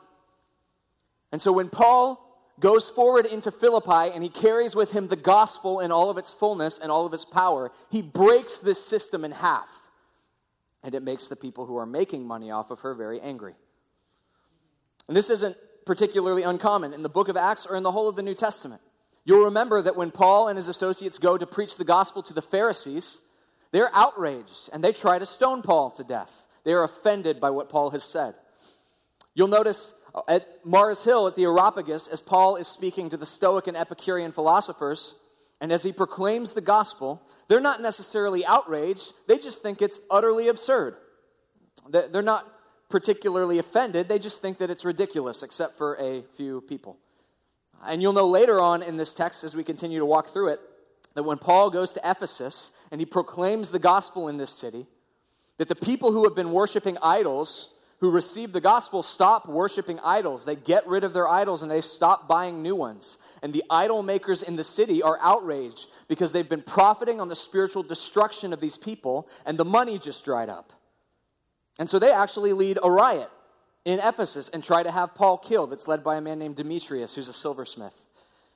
And 1.32 1.40
so 1.40 1.52
when 1.52 1.68
Paul 1.68 2.27
goes 2.60 2.90
forward 2.90 3.26
into 3.26 3.50
Philippi 3.50 4.12
and 4.12 4.22
he 4.22 4.28
carries 4.28 4.74
with 4.74 4.92
him 4.92 5.08
the 5.08 5.16
gospel 5.16 5.80
in 5.80 5.92
all 5.92 6.10
of 6.10 6.18
its 6.18 6.32
fullness 6.32 6.78
and 6.78 6.90
all 6.90 7.06
of 7.06 7.12
its 7.12 7.24
power, 7.24 7.70
he 7.90 8.02
breaks 8.02 8.58
this 8.58 8.84
system 8.84 9.24
in 9.24 9.32
half. 9.32 9.68
And 10.82 10.94
it 10.94 11.02
makes 11.02 11.28
the 11.28 11.36
people 11.36 11.66
who 11.66 11.76
are 11.76 11.86
making 11.86 12.26
money 12.26 12.50
off 12.50 12.70
of 12.70 12.80
her 12.80 12.94
very 12.94 13.20
angry. 13.20 13.54
And 15.08 15.16
this 15.16 15.30
isn't 15.30 15.56
particularly 15.86 16.42
uncommon 16.42 16.92
in 16.92 17.02
the 17.02 17.08
book 17.08 17.28
of 17.28 17.36
Acts 17.36 17.66
or 17.66 17.76
in 17.76 17.82
the 17.82 17.92
whole 17.92 18.08
of 18.08 18.16
the 18.16 18.22
New 18.22 18.34
Testament. 18.34 18.80
You'll 19.24 19.44
remember 19.44 19.82
that 19.82 19.96
when 19.96 20.10
Paul 20.10 20.48
and 20.48 20.56
his 20.56 20.68
associates 20.68 21.18
go 21.18 21.36
to 21.36 21.46
preach 21.46 21.76
the 21.76 21.84
gospel 21.84 22.22
to 22.24 22.32
the 22.32 22.42
Pharisees, 22.42 23.20
they're 23.72 23.94
outraged 23.94 24.70
and 24.72 24.82
they 24.82 24.92
try 24.92 25.18
to 25.18 25.26
stone 25.26 25.62
Paul 25.62 25.90
to 25.92 26.04
death. 26.04 26.46
They 26.64 26.72
are 26.72 26.84
offended 26.84 27.40
by 27.40 27.50
what 27.50 27.68
Paul 27.68 27.90
has 27.90 28.04
said. 28.04 28.34
You'll 29.34 29.48
notice 29.48 29.94
at 30.26 30.64
Mars 30.64 31.04
Hill 31.04 31.26
at 31.26 31.34
the 31.36 31.44
Areopagus, 31.44 32.08
as 32.08 32.20
Paul 32.20 32.56
is 32.56 32.68
speaking 32.68 33.10
to 33.10 33.16
the 33.16 33.26
Stoic 33.26 33.66
and 33.66 33.76
Epicurean 33.76 34.32
philosophers, 34.32 35.14
and 35.60 35.72
as 35.72 35.82
he 35.82 35.92
proclaims 35.92 36.54
the 36.54 36.60
gospel, 36.60 37.22
they're 37.48 37.60
not 37.60 37.82
necessarily 37.82 38.44
outraged, 38.46 39.12
they 39.26 39.38
just 39.38 39.62
think 39.62 39.82
it's 39.82 40.00
utterly 40.10 40.48
absurd. 40.48 40.96
They're 41.88 42.22
not 42.22 42.44
particularly 42.88 43.58
offended, 43.58 44.08
they 44.08 44.18
just 44.18 44.40
think 44.40 44.58
that 44.58 44.70
it's 44.70 44.84
ridiculous, 44.84 45.42
except 45.42 45.76
for 45.76 45.96
a 45.96 46.22
few 46.36 46.62
people. 46.62 46.96
And 47.84 48.02
you'll 48.02 48.12
know 48.12 48.26
later 48.26 48.60
on 48.60 48.82
in 48.82 48.96
this 48.96 49.14
text, 49.14 49.44
as 49.44 49.54
we 49.54 49.62
continue 49.62 49.98
to 49.98 50.06
walk 50.06 50.32
through 50.32 50.48
it, 50.48 50.60
that 51.14 51.22
when 51.22 51.38
Paul 51.38 51.70
goes 51.70 51.92
to 51.92 52.00
Ephesus 52.04 52.72
and 52.90 53.00
he 53.00 53.04
proclaims 53.04 53.70
the 53.70 53.78
gospel 53.78 54.28
in 54.28 54.36
this 54.36 54.50
city, 54.50 54.86
that 55.58 55.68
the 55.68 55.74
people 55.74 56.12
who 56.12 56.24
have 56.24 56.34
been 56.34 56.52
worshiping 56.52 56.96
idols, 57.02 57.74
who 58.00 58.10
receive 58.10 58.52
the 58.52 58.60
gospel, 58.60 59.02
stop 59.02 59.48
worshiping 59.48 59.98
idols. 60.00 60.44
They 60.44 60.54
get 60.54 60.86
rid 60.86 61.02
of 61.02 61.12
their 61.12 61.28
idols 61.28 61.62
and 61.62 61.70
they 61.70 61.80
stop 61.80 62.28
buying 62.28 62.62
new 62.62 62.76
ones. 62.76 63.18
And 63.42 63.52
the 63.52 63.64
idol 63.68 64.02
makers 64.02 64.42
in 64.42 64.56
the 64.56 64.64
city 64.64 65.02
are 65.02 65.18
outraged 65.20 65.88
because 66.06 66.32
they've 66.32 66.48
been 66.48 66.62
profiting 66.62 67.20
on 67.20 67.28
the 67.28 67.36
spiritual 67.36 67.82
destruction 67.82 68.52
of 68.52 68.60
these 68.60 68.76
people 68.76 69.28
and 69.44 69.58
the 69.58 69.64
money 69.64 69.98
just 69.98 70.24
dried 70.24 70.48
up. 70.48 70.72
And 71.78 71.90
so 71.90 71.98
they 71.98 72.12
actually 72.12 72.52
lead 72.52 72.78
a 72.82 72.90
riot 72.90 73.30
in 73.84 73.98
Ephesus 73.98 74.48
and 74.48 74.62
try 74.62 74.82
to 74.82 74.90
have 74.90 75.14
Paul 75.14 75.38
killed. 75.38 75.72
It's 75.72 75.88
led 75.88 76.04
by 76.04 76.16
a 76.16 76.20
man 76.20 76.38
named 76.38 76.56
Demetrius, 76.56 77.14
who's 77.14 77.28
a 77.28 77.32
silversmith. 77.32 78.06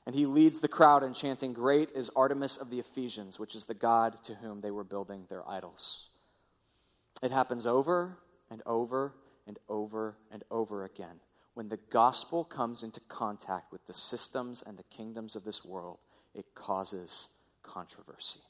And 0.06 0.14
he 0.14 0.26
leads 0.26 0.60
the 0.60 0.68
crowd 0.68 1.04
in 1.04 1.14
chanting, 1.14 1.52
Great 1.52 1.90
is 1.94 2.10
Artemis 2.16 2.56
of 2.56 2.70
the 2.70 2.80
Ephesians, 2.80 3.38
which 3.38 3.54
is 3.54 3.66
the 3.66 3.74
God 3.74 4.22
to 4.24 4.34
whom 4.34 4.60
they 4.60 4.72
were 4.72 4.84
building 4.84 5.26
their 5.28 5.48
idols. 5.48 6.08
It 7.22 7.30
happens 7.30 7.66
over 7.66 8.18
and 8.50 8.62
over 8.66 9.12
and 9.46 9.58
over 9.68 10.16
and 10.30 10.44
over 10.50 10.84
again. 10.84 11.20
When 11.54 11.68
the 11.68 11.78
gospel 11.90 12.44
comes 12.44 12.82
into 12.82 13.00
contact 13.08 13.72
with 13.72 13.84
the 13.86 13.92
systems 13.92 14.62
and 14.66 14.78
the 14.78 14.84
kingdoms 14.84 15.36
of 15.36 15.44
this 15.44 15.64
world, 15.64 15.98
it 16.34 16.46
causes 16.54 17.28
controversy. 17.62 18.40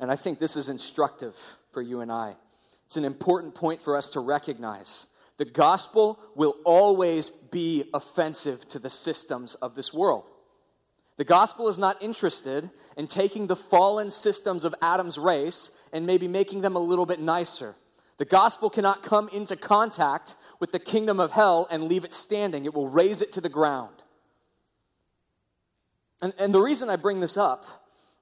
And 0.00 0.10
I 0.10 0.16
think 0.16 0.38
this 0.38 0.56
is 0.56 0.68
instructive 0.68 1.34
for 1.72 1.82
you 1.82 2.00
and 2.00 2.12
I. 2.12 2.36
It's 2.84 2.96
an 2.96 3.04
important 3.04 3.54
point 3.54 3.82
for 3.82 3.96
us 3.96 4.10
to 4.10 4.20
recognize 4.20 5.08
the 5.38 5.44
gospel 5.44 6.18
will 6.34 6.56
always 6.64 7.30
be 7.30 7.84
offensive 7.94 8.66
to 8.68 8.78
the 8.78 8.90
systems 8.90 9.54
of 9.54 9.76
this 9.76 9.94
world. 9.94 10.24
The 11.16 11.24
gospel 11.24 11.68
is 11.68 11.78
not 11.78 12.02
interested 12.02 12.70
in 12.96 13.06
taking 13.06 13.46
the 13.46 13.56
fallen 13.56 14.10
systems 14.10 14.64
of 14.64 14.74
Adam's 14.82 15.16
race 15.16 15.70
and 15.92 16.06
maybe 16.06 16.28
making 16.28 16.60
them 16.60 16.76
a 16.76 16.80
little 16.80 17.06
bit 17.06 17.20
nicer. 17.20 17.76
The 18.18 18.24
gospel 18.24 18.68
cannot 18.68 19.02
come 19.02 19.28
into 19.28 19.56
contact 19.56 20.36
with 20.60 20.72
the 20.72 20.78
kingdom 20.78 21.20
of 21.20 21.30
hell 21.30 21.66
and 21.70 21.84
leave 21.84 22.04
it 22.04 22.12
standing, 22.12 22.64
it 22.64 22.74
will 22.74 22.88
raze 22.88 23.22
it 23.22 23.32
to 23.32 23.40
the 23.40 23.48
ground. 23.48 23.94
And, 26.20 26.34
and 26.38 26.52
the 26.52 26.60
reason 26.60 26.90
I 26.90 26.96
bring 26.96 27.20
this 27.20 27.36
up 27.36 27.64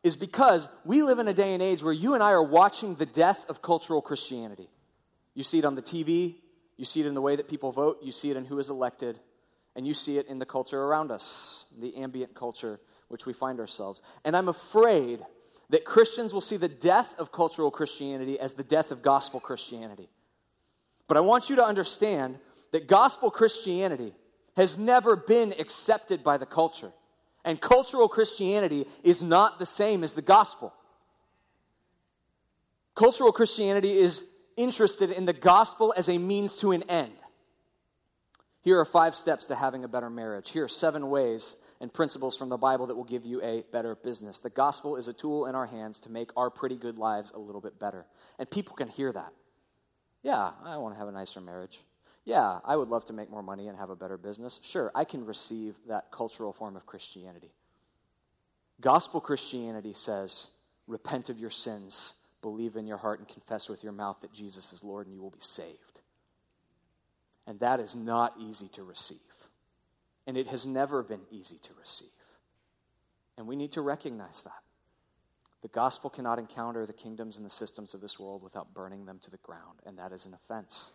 is 0.03 0.17
because 0.17 0.69
we 0.85 1.03
live 1.03 1.19
in 1.19 1.29
a 1.29 1.35
day 1.35 1.55
and 1.55 1.63
age 1.63 1.83
where 1.83 1.93
you 1.93 2.15
and 2.15 2.23
I 2.23 2.31
are 2.33 2.43
watching 2.43 2.95
the 2.95 3.07
death 3.07 3.47
of 3.49 3.63
cultural 3.63 4.03
Christianity. 4.03 4.69
You 5.35 5.43
see 5.43 5.59
it 5.59 5.65
on 5.65 5.75
the 5.75 5.83
TV, 5.83 6.37
you 6.77 6.85
see 6.85 7.01
it 7.01 7.07
in 7.07 7.15
the 7.15 7.23
way 7.23 7.37
that 7.37 7.49
people 7.49 7.73
vote, 7.73 7.99
you 8.03 8.13
see 8.13 8.31
it 8.31 8.37
in 8.37 8.45
who 8.45 8.59
is 8.59 8.69
elected, 8.69 9.19
and 9.75 9.87
you 9.87 9.95
see 9.95 10.19
it 10.19 10.27
in 10.27 10.39
the 10.39 10.47
culture 10.47 10.81
around 10.81 11.11
us, 11.11 11.65
the 11.79 11.97
ambient 11.97 12.35
culture 12.35 12.81
which 13.09 13.25
we 13.25 13.33
find 13.33 13.61
ourselves. 13.61 14.03
And 14.25 14.37
I'm 14.37 14.49
afraid 14.49 15.21
that 15.71 15.85
Christians 15.85 16.33
will 16.33 16.41
see 16.41 16.57
the 16.57 16.69
death 16.69 17.15
of 17.19 17.33
cultural 17.33 17.71
Christianity 17.71 18.39
as 18.39 18.53
the 18.55 18.65
death 18.65 18.91
of 18.91 19.03
gospel 19.03 19.41
Christianity. 19.41 20.09
But 21.09 21.17
I 21.17 21.21
want 21.21 21.51
you 21.51 21.57
to 21.57 21.65
understand 21.65 22.39
that 22.73 22.87
gospel 22.87 23.31
Christianity 23.31 24.15
has 24.57 24.79
never 24.79 25.17
been 25.17 25.55
accepted 25.59 26.25
by 26.25 26.37
the 26.37 26.47
culture. 26.47 26.93
And 27.45 27.61
cultural 27.61 28.09
Christianity 28.09 28.87
is 29.03 29.23
not 29.23 29.59
the 29.59 29.67
same 29.67 30.03
as 30.03 30.15
the 30.15 30.23
gospel. 30.23 30.73
Cultural 32.95 33.31
Christianity 33.31 33.99
is 33.99 34.27
interested 34.57 35.11
in 35.11 35.27
the 35.27 35.33
gospel 35.33 35.93
as 35.97 36.09
a 36.09 36.19
means 36.19 36.57
to 36.57 36.73
an 36.73 36.83
end. 36.85 37.13
Here 38.63 38.81
are 38.81 38.85
five 38.85 39.15
steps 39.15 39.47
to 39.47 39.55
having 39.55 39.85
a 39.85 39.89
better 39.89 40.11
marriage. 40.11 40.51
Here 40.51 40.65
are 40.65 40.69
seven 40.69 41.09
ways 41.09 41.57
and 41.81 41.93
principles 41.93 42.37
from 42.37 42.49
the 42.49 42.57
Bible 42.57 42.87
that 42.87 42.95
will 42.95 43.05
give 43.05 43.25
you 43.25 43.43
a 43.43 43.65
better 43.73 43.95
business. 43.95 44.39
The 44.39 44.51
gospel 44.51 44.97
is 44.97 45.09
a 45.09 45.13
tool 45.13 45.47
in 45.47 45.55
our 45.55 45.67
hands 45.67 46.01
to 46.01 46.11
make 46.11 46.31
our 46.37 46.51
pretty 46.51 46.77
good 46.77 46.99
lives 46.99 47.33
a 47.35 47.39
little 47.39 47.61
bit 47.61 47.79
better. 47.79 48.07
And 48.39 48.51
people 48.51 48.75
can 48.75 48.89
hear 48.89 49.13
that. 49.13 49.33
Yeah, 50.23 50.51
I 50.65 50.77
want 50.79 50.95
to 50.95 50.99
have 50.99 51.09
a 51.09 51.13
nicer 51.13 51.41
marriage. 51.41 51.81
Yeah, 52.25 52.59
I 52.65 52.75
would 52.75 52.89
love 52.89 53.05
to 53.07 53.13
make 53.13 53.31
more 53.31 53.43
money 53.43 53.69
and 53.69 53.79
have 53.79 53.91
a 53.91 53.97
better 53.97 54.19
business. 54.19 54.59
Sure, 54.63 54.91
I 54.95 55.05
can 55.05 55.25
receive 55.25 55.77
that 55.89 56.11
cultural 56.11 56.53
form 56.53 56.77
of 56.77 56.87
Christianity. 56.87 57.53
Gospel 58.81 59.21
Christianity 59.21 59.93
says, 59.93 60.51
repent 60.87 61.31
of 61.31 61.39
your 61.39 61.51
sins 61.51 62.15
believe 62.43 62.77
in 62.77 62.87
your 62.87 62.99
heart 62.99 63.19
and 63.19 63.29
confess 63.29 63.69
with 63.69 63.83
your 63.83 63.93
mouth 63.93 64.21
that 64.21 64.33
Jesus 64.33 64.73
is 64.73 64.85
Lord 64.85 65.07
and 65.07 65.15
you 65.15 65.21
will 65.21 65.31
be 65.31 65.41
saved. 65.41 66.01
And 67.47 67.59
that 67.61 67.81
is 67.81 67.97
not 67.97 68.35
easy 68.39 68.69
to 68.75 68.85
receive. 68.85 69.19
And 70.27 70.37
it 70.37 70.49
has 70.49 70.67
never 70.67 71.03
been 71.03 71.23
easy 71.31 71.59
to 71.59 71.71
receive. 71.79 72.09
And 73.39 73.47
we 73.47 73.57
need 73.57 73.73
to 73.73 73.81
recognize 73.81 74.43
that. 74.43 74.63
The 75.63 75.69
gospel 75.69 76.11
cannot 76.11 76.39
encounter 76.39 76.87
the 76.87 76.93
kingdoms 76.93 77.37
and 77.37 77.45
the 77.45 77.51
systems 77.51 77.95
of 77.95 78.01
this 78.01 78.19
world 78.19 78.43
without 78.43 78.73
burning 78.73 79.05
them 79.05 79.19
to 79.25 79.31
the 79.31 79.39
ground, 79.39 79.81
and 79.85 79.99
that 79.99 80.13
is 80.13 80.27
an 80.27 80.35
offense. 80.35 80.93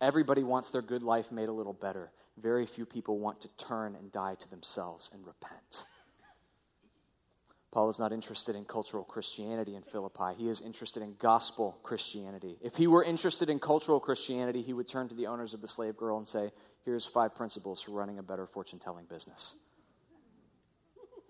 Everybody 0.00 0.42
wants 0.42 0.70
their 0.70 0.82
good 0.82 1.02
life 1.02 1.30
made 1.30 1.48
a 1.48 1.52
little 1.52 1.72
better. 1.72 2.10
Very 2.38 2.66
few 2.66 2.86
people 2.86 3.18
want 3.18 3.40
to 3.42 3.48
turn 3.58 3.94
and 3.94 4.10
die 4.10 4.36
to 4.36 4.50
themselves 4.50 5.10
and 5.12 5.26
repent. 5.26 5.86
Paul 7.72 7.88
is 7.88 7.98
not 7.98 8.12
interested 8.12 8.54
in 8.54 8.64
cultural 8.64 9.02
Christianity 9.02 9.74
in 9.74 9.82
Philippi. 9.82 10.34
He 10.36 10.48
is 10.48 10.60
interested 10.60 11.02
in 11.02 11.16
gospel 11.18 11.78
Christianity. 11.82 12.56
If 12.62 12.76
he 12.76 12.86
were 12.86 13.02
interested 13.02 13.50
in 13.50 13.58
cultural 13.58 13.98
Christianity, 13.98 14.62
he 14.62 14.72
would 14.72 14.86
turn 14.86 15.08
to 15.08 15.14
the 15.14 15.26
owners 15.26 15.54
of 15.54 15.60
the 15.60 15.66
slave 15.66 15.96
girl 15.96 16.16
and 16.16 16.28
say, 16.28 16.52
Here's 16.84 17.06
five 17.06 17.34
principles 17.34 17.82
for 17.82 17.92
running 17.92 18.18
a 18.18 18.22
better 18.22 18.46
fortune 18.46 18.78
telling 18.78 19.06
business. 19.06 19.56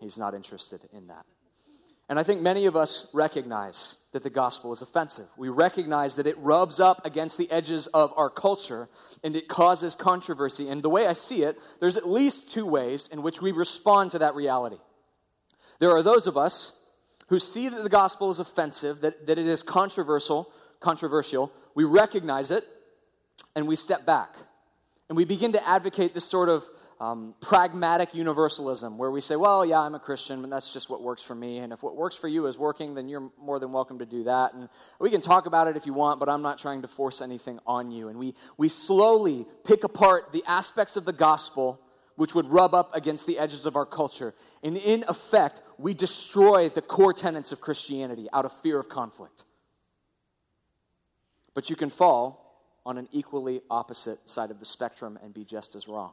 He's 0.00 0.18
not 0.18 0.34
interested 0.34 0.80
in 0.92 1.06
that. 1.08 1.24
And 2.08 2.18
I 2.18 2.22
think 2.22 2.42
many 2.42 2.66
of 2.66 2.76
us 2.76 3.08
recognize 3.14 3.96
that 4.12 4.22
the 4.22 4.30
gospel 4.30 4.72
is 4.74 4.82
offensive. 4.82 5.26
We 5.38 5.48
recognize 5.48 6.16
that 6.16 6.26
it 6.26 6.36
rubs 6.38 6.78
up 6.78 7.06
against 7.06 7.38
the 7.38 7.50
edges 7.50 7.86
of 7.88 8.12
our 8.16 8.28
culture 8.28 8.88
and 9.22 9.34
it 9.34 9.48
causes 9.48 9.94
controversy. 9.94 10.68
And 10.68 10.82
the 10.82 10.90
way 10.90 11.06
I 11.06 11.14
see 11.14 11.44
it, 11.44 11.58
there's 11.80 11.96
at 11.96 12.06
least 12.06 12.52
two 12.52 12.66
ways 12.66 13.08
in 13.08 13.22
which 13.22 13.40
we 13.40 13.52
respond 13.52 14.10
to 14.10 14.18
that 14.18 14.34
reality. 14.34 14.76
There 15.78 15.92
are 15.92 16.02
those 16.02 16.26
of 16.26 16.36
us 16.36 16.78
who 17.28 17.38
see 17.38 17.70
that 17.70 17.82
the 17.82 17.88
gospel 17.88 18.30
is 18.30 18.38
offensive, 18.38 19.00
that, 19.00 19.26
that 19.26 19.38
it 19.38 19.46
is 19.46 19.62
controversial 19.62 20.52
controversial, 20.84 21.50
we 21.74 21.82
recognize 21.82 22.50
it 22.50 22.64
and 23.56 23.66
we 23.66 23.74
step 23.74 24.06
back. 24.06 24.36
And 25.08 25.16
we 25.16 25.24
begin 25.24 25.52
to 25.52 25.68
advocate 25.68 26.14
this 26.14 26.24
sort 26.24 26.48
of 26.48 26.64
um, 27.00 27.34
pragmatic 27.40 28.14
universalism 28.14 28.96
where 28.96 29.10
we 29.10 29.20
say, 29.20 29.36
well, 29.36 29.64
yeah, 29.64 29.80
I'm 29.80 29.94
a 29.94 29.98
Christian, 29.98 30.40
but 30.40 30.50
that's 30.50 30.72
just 30.72 30.88
what 30.88 31.02
works 31.02 31.22
for 31.22 31.34
me. 31.34 31.58
And 31.58 31.72
if 31.72 31.82
what 31.82 31.96
works 31.96 32.16
for 32.16 32.28
you 32.28 32.46
is 32.46 32.56
working, 32.56 32.94
then 32.94 33.08
you're 33.08 33.30
more 33.38 33.58
than 33.58 33.72
welcome 33.72 33.98
to 33.98 34.06
do 34.06 34.24
that. 34.24 34.54
And 34.54 34.68
we 34.98 35.10
can 35.10 35.20
talk 35.20 35.46
about 35.46 35.68
it 35.68 35.76
if 35.76 35.86
you 35.86 35.92
want, 35.92 36.20
but 36.20 36.28
I'm 36.28 36.42
not 36.42 36.58
trying 36.58 36.82
to 36.82 36.88
force 36.88 37.20
anything 37.20 37.58
on 37.66 37.90
you. 37.90 38.08
And 38.08 38.18
we, 38.18 38.34
we 38.56 38.68
slowly 38.68 39.46
pick 39.64 39.84
apart 39.84 40.32
the 40.32 40.44
aspects 40.46 40.96
of 40.96 41.04
the 41.04 41.12
gospel 41.12 41.80
which 42.16 42.34
would 42.34 42.46
rub 42.46 42.74
up 42.74 42.94
against 42.94 43.26
the 43.26 43.38
edges 43.38 43.66
of 43.66 43.74
our 43.74 43.86
culture. 43.86 44.34
And 44.62 44.76
in 44.76 45.04
effect, 45.08 45.62
we 45.78 45.94
destroy 45.94 46.68
the 46.68 46.80
core 46.80 47.12
tenets 47.12 47.50
of 47.50 47.60
Christianity 47.60 48.28
out 48.32 48.44
of 48.44 48.52
fear 48.52 48.78
of 48.78 48.88
conflict. 48.88 49.42
But 51.54 51.68
you 51.68 51.76
can 51.76 51.90
fall 51.90 52.43
on 52.86 52.98
an 52.98 53.08
equally 53.12 53.60
opposite 53.70 54.28
side 54.28 54.50
of 54.50 54.58
the 54.58 54.64
spectrum 54.64 55.18
and 55.22 55.32
be 55.32 55.44
just 55.44 55.74
as 55.74 55.88
wrong. 55.88 56.12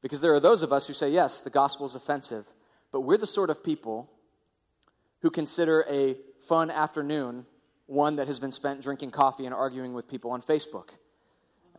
Because 0.00 0.20
there 0.20 0.34
are 0.34 0.40
those 0.40 0.62
of 0.62 0.72
us 0.72 0.86
who 0.86 0.94
say, 0.94 1.10
yes, 1.10 1.40
the 1.40 1.50
gospel 1.50 1.86
is 1.86 1.94
offensive, 1.94 2.46
but 2.90 3.02
we're 3.02 3.18
the 3.18 3.26
sort 3.26 3.50
of 3.50 3.62
people 3.62 4.10
who 5.20 5.30
consider 5.30 5.84
a 5.88 6.16
fun 6.46 6.70
afternoon 6.70 7.46
one 7.86 8.16
that 8.16 8.26
has 8.26 8.38
been 8.38 8.52
spent 8.52 8.80
drinking 8.80 9.10
coffee 9.10 9.44
and 9.44 9.54
arguing 9.54 9.92
with 9.92 10.08
people 10.08 10.30
on 10.30 10.42
Facebook. 10.42 10.88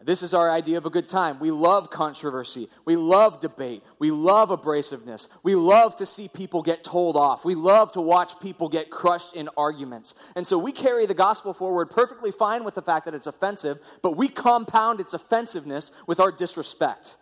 This 0.05 0.24
is 0.24 0.33
our 0.33 0.50
idea 0.50 0.77
of 0.77 0.86
a 0.86 0.89
good 0.89 1.07
time. 1.07 1.39
We 1.39 1.51
love 1.51 1.89
controversy. 1.89 2.69
We 2.86 2.95
love 2.95 3.39
debate. 3.39 3.83
We 4.00 4.12
love 4.12 4.50
abrasiveness. 4.50 5.29
We 5.43 5.55
love 5.55 5.95
to 5.98 6.05
see 6.05 6.27
people 6.27 6.62
get 6.62 6.83
told 6.83 7.15
off. 7.15 7.45
We 7.45 7.55
love 7.55 7.91
to 7.93 8.01
watch 8.01 8.39
people 8.39 8.69
get 8.69 8.89
crushed 8.89 9.36
in 9.36 9.50
arguments. 9.55 10.15
And 10.36 10.45
so 10.45 10.57
we 10.57 10.72
carry 10.72 11.05
the 11.05 11.13
gospel 11.13 11.53
forward 11.53 11.89
perfectly 11.89 12.31
fine 12.31 12.63
with 12.63 12.75
the 12.75 12.81
fact 12.81 13.05
that 13.05 13.13
it's 13.13 13.27
offensive, 13.27 13.79
but 14.01 14.17
we 14.17 14.27
compound 14.27 15.00
its 15.00 15.13
offensiveness 15.13 15.91
with 16.05 16.19
our 16.19 16.31
disrespect. 16.31 17.17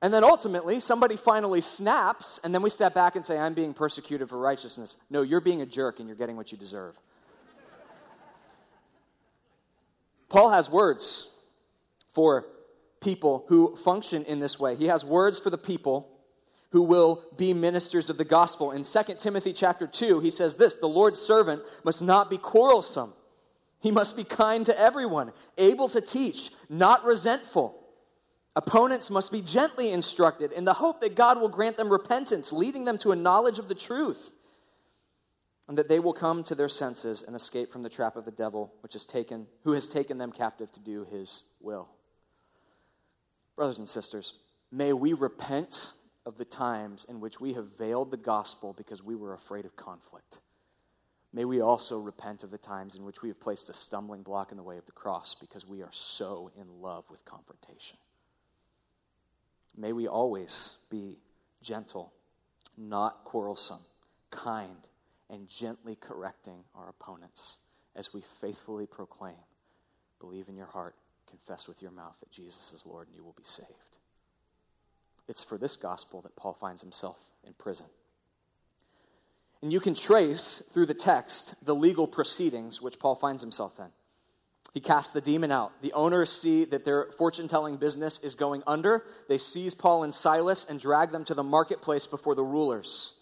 And 0.00 0.14
then 0.14 0.22
ultimately, 0.22 0.78
somebody 0.78 1.16
finally 1.16 1.60
snaps, 1.60 2.38
and 2.44 2.54
then 2.54 2.62
we 2.62 2.70
step 2.70 2.94
back 2.94 3.16
and 3.16 3.24
say, 3.24 3.36
I'm 3.36 3.54
being 3.54 3.74
persecuted 3.74 4.28
for 4.28 4.38
righteousness. 4.38 4.98
No, 5.10 5.22
you're 5.22 5.40
being 5.40 5.62
a 5.62 5.66
jerk 5.66 5.98
and 5.98 6.06
you're 6.06 6.16
getting 6.16 6.36
what 6.36 6.52
you 6.52 6.58
deserve. 6.58 6.96
Paul 10.28 10.50
has 10.50 10.70
words 10.70 11.30
for 12.18 12.46
people 13.00 13.44
who 13.46 13.76
function 13.76 14.24
in 14.24 14.40
this 14.40 14.58
way. 14.58 14.74
He 14.74 14.86
has 14.86 15.04
words 15.04 15.38
for 15.38 15.50
the 15.50 15.56
people 15.56 16.18
who 16.72 16.82
will 16.82 17.22
be 17.36 17.54
ministers 17.54 18.10
of 18.10 18.18
the 18.18 18.24
gospel. 18.24 18.72
In 18.72 18.82
2 18.82 19.20
Timothy 19.20 19.52
chapter 19.52 19.86
2, 19.86 20.18
he 20.18 20.28
says 20.28 20.56
this, 20.56 20.74
"The 20.74 20.88
Lord's 20.88 21.20
servant 21.20 21.62
must 21.84 22.02
not 22.02 22.28
be 22.28 22.36
quarrelsome. 22.36 23.14
He 23.78 23.92
must 23.92 24.16
be 24.16 24.24
kind 24.24 24.66
to 24.66 24.76
everyone, 24.76 25.32
able 25.58 25.88
to 25.90 26.00
teach, 26.00 26.52
not 26.68 27.04
resentful." 27.04 27.86
Opponents 28.56 29.10
must 29.10 29.30
be 29.30 29.40
gently 29.40 29.92
instructed 29.92 30.50
in 30.50 30.64
the 30.64 30.74
hope 30.74 31.00
that 31.02 31.14
God 31.14 31.40
will 31.40 31.48
grant 31.48 31.76
them 31.76 31.88
repentance, 31.88 32.52
leading 32.52 32.84
them 32.84 32.98
to 32.98 33.12
a 33.12 33.16
knowledge 33.16 33.60
of 33.60 33.68
the 33.68 33.76
truth, 33.76 34.32
and 35.68 35.78
that 35.78 35.86
they 35.86 36.00
will 36.00 36.14
come 36.14 36.42
to 36.42 36.56
their 36.56 36.68
senses 36.68 37.22
and 37.22 37.36
escape 37.36 37.70
from 37.70 37.84
the 37.84 37.88
trap 37.88 38.16
of 38.16 38.24
the 38.24 38.32
devil, 38.32 38.72
which 38.80 38.94
has 38.94 39.04
taken, 39.04 39.46
who 39.62 39.70
has 39.70 39.88
taken 39.88 40.18
them 40.18 40.32
captive 40.32 40.72
to 40.72 40.80
do 40.80 41.04
his 41.04 41.44
will. 41.60 41.90
Brothers 43.58 43.80
and 43.80 43.88
sisters, 43.88 44.34
may 44.70 44.92
we 44.92 45.14
repent 45.14 45.90
of 46.24 46.38
the 46.38 46.44
times 46.44 47.04
in 47.08 47.18
which 47.18 47.40
we 47.40 47.54
have 47.54 47.76
veiled 47.76 48.12
the 48.12 48.16
gospel 48.16 48.72
because 48.72 49.02
we 49.02 49.16
were 49.16 49.34
afraid 49.34 49.64
of 49.64 49.74
conflict. 49.74 50.38
May 51.32 51.44
we 51.44 51.60
also 51.60 51.98
repent 51.98 52.44
of 52.44 52.52
the 52.52 52.58
times 52.58 52.94
in 52.94 53.04
which 53.04 53.20
we 53.20 53.30
have 53.30 53.40
placed 53.40 53.68
a 53.68 53.72
stumbling 53.72 54.22
block 54.22 54.52
in 54.52 54.56
the 54.56 54.62
way 54.62 54.78
of 54.78 54.86
the 54.86 54.92
cross 54.92 55.34
because 55.34 55.66
we 55.66 55.82
are 55.82 55.90
so 55.90 56.52
in 56.56 56.68
love 56.80 57.02
with 57.10 57.24
confrontation. 57.24 57.98
May 59.76 59.92
we 59.92 60.06
always 60.06 60.76
be 60.88 61.18
gentle, 61.60 62.12
not 62.76 63.24
quarrelsome, 63.24 63.82
kind, 64.30 64.86
and 65.30 65.48
gently 65.48 65.96
correcting 65.96 66.62
our 66.76 66.88
opponents 66.90 67.56
as 67.96 68.14
we 68.14 68.22
faithfully 68.40 68.86
proclaim 68.86 69.34
believe 70.20 70.48
in 70.48 70.56
your 70.56 70.66
heart, 70.66 70.94
confess 71.28 71.68
with 71.68 71.82
your 71.82 71.90
mouth 71.90 72.18
that 72.20 72.30
Jesus 72.30 72.72
is 72.72 72.86
Lord, 72.86 73.08
and 73.08 73.16
you 73.16 73.24
will 73.24 73.34
be 73.36 73.44
saved. 73.44 73.68
It's 75.28 75.42
for 75.42 75.58
this 75.58 75.76
gospel 75.76 76.22
that 76.22 76.36
Paul 76.36 76.54
finds 76.54 76.80
himself 76.80 77.18
in 77.46 77.52
prison. 77.54 77.86
And 79.62 79.72
you 79.72 79.80
can 79.80 79.94
trace 79.94 80.62
through 80.72 80.86
the 80.86 80.94
text 80.94 81.54
the 81.64 81.74
legal 81.74 82.06
proceedings 82.06 82.80
which 82.80 82.98
Paul 82.98 83.14
finds 83.14 83.42
himself 83.42 83.78
in. 83.78 83.88
He 84.74 84.80
casts 84.80 85.12
the 85.12 85.20
demon 85.20 85.50
out. 85.50 85.72
The 85.82 85.92
owners 85.94 86.30
see 86.30 86.64
that 86.66 86.84
their 86.84 87.06
fortune 87.16 87.48
telling 87.48 87.76
business 87.76 88.22
is 88.22 88.34
going 88.34 88.62
under. 88.66 89.02
They 89.28 89.38
seize 89.38 89.74
Paul 89.74 90.04
and 90.04 90.14
Silas 90.14 90.64
and 90.68 90.78
drag 90.78 91.10
them 91.10 91.24
to 91.24 91.34
the 91.34 91.42
marketplace 91.42 92.06
before 92.06 92.34
the 92.34 92.44
rulers. 92.44 93.14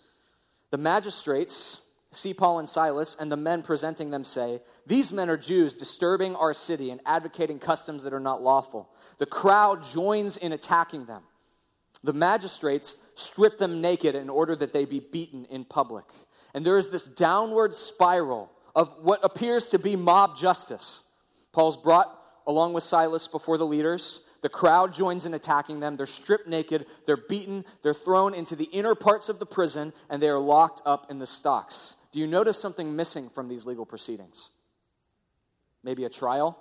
The 0.70 0.78
magistrates 0.78 1.80
see 2.16 2.34
Paul 2.34 2.58
and 2.58 2.68
Silas, 2.68 3.16
and 3.18 3.30
the 3.30 3.36
men 3.36 3.62
presenting 3.62 4.10
them 4.10 4.24
say, 4.24 4.60
These 4.86 5.12
men 5.12 5.30
are 5.30 5.36
Jews 5.36 5.74
disturbing 5.74 6.34
our 6.36 6.54
city 6.54 6.90
and 6.90 7.00
advocating 7.06 7.58
customs 7.58 8.02
that 8.02 8.12
are 8.12 8.20
not 8.20 8.42
lawful. 8.42 8.90
The 9.18 9.26
crowd 9.26 9.84
joins 9.84 10.36
in 10.36 10.52
attacking 10.52 11.06
them. 11.06 11.22
The 12.02 12.12
magistrates 12.12 12.96
strip 13.14 13.58
them 13.58 13.80
naked 13.80 14.14
in 14.14 14.28
order 14.28 14.54
that 14.56 14.72
they 14.72 14.84
be 14.84 15.00
beaten 15.00 15.44
in 15.46 15.64
public. 15.64 16.04
And 16.54 16.64
there 16.64 16.78
is 16.78 16.90
this 16.90 17.04
downward 17.04 17.74
spiral 17.74 18.50
of 18.74 18.94
what 19.02 19.20
appears 19.24 19.70
to 19.70 19.78
be 19.78 19.96
mob 19.96 20.36
justice. 20.36 21.02
Paul's 21.52 21.76
brought 21.76 22.16
along 22.46 22.74
with 22.74 22.84
Silas 22.84 23.26
before 23.26 23.58
the 23.58 23.66
leaders. 23.66 24.20
The 24.42 24.48
crowd 24.48 24.92
joins 24.92 25.26
in 25.26 25.34
attacking 25.34 25.80
them. 25.80 25.96
They're 25.96 26.06
stripped 26.06 26.46
naked, 26.46 26.86
they're 27.06 27.16
beaten, 27.16 27.64
they're 27.82 27.92
thrown 27.92 28.34
into 28.34 28.54
the 28.54 28.66
inner 28.66 28.94
parts 28.94 29.28
of 29.28 29.38
the 29.38 29.46
prison, 29.46 29.92
and 30.08 30.22
they 30.22 30.28
are 30.28 30.38
locked 30.38 30.82
up 30.86 31.10
in 31.10 31.18
the 31.18 31.26
stocks. 31.26 31.95
Do 32.16 32.20
you 32.20 32.26
notice 32.26 32.58
something 32.58 32.96
missing 32.96 33.28
from 33.28 33.46
these 33.46 33.66
legal 33.66 33.84
proceedings? 33.84 34.48
Maybe 35.82 36.06
a 36.06 36.08
trial, 36.08 36.58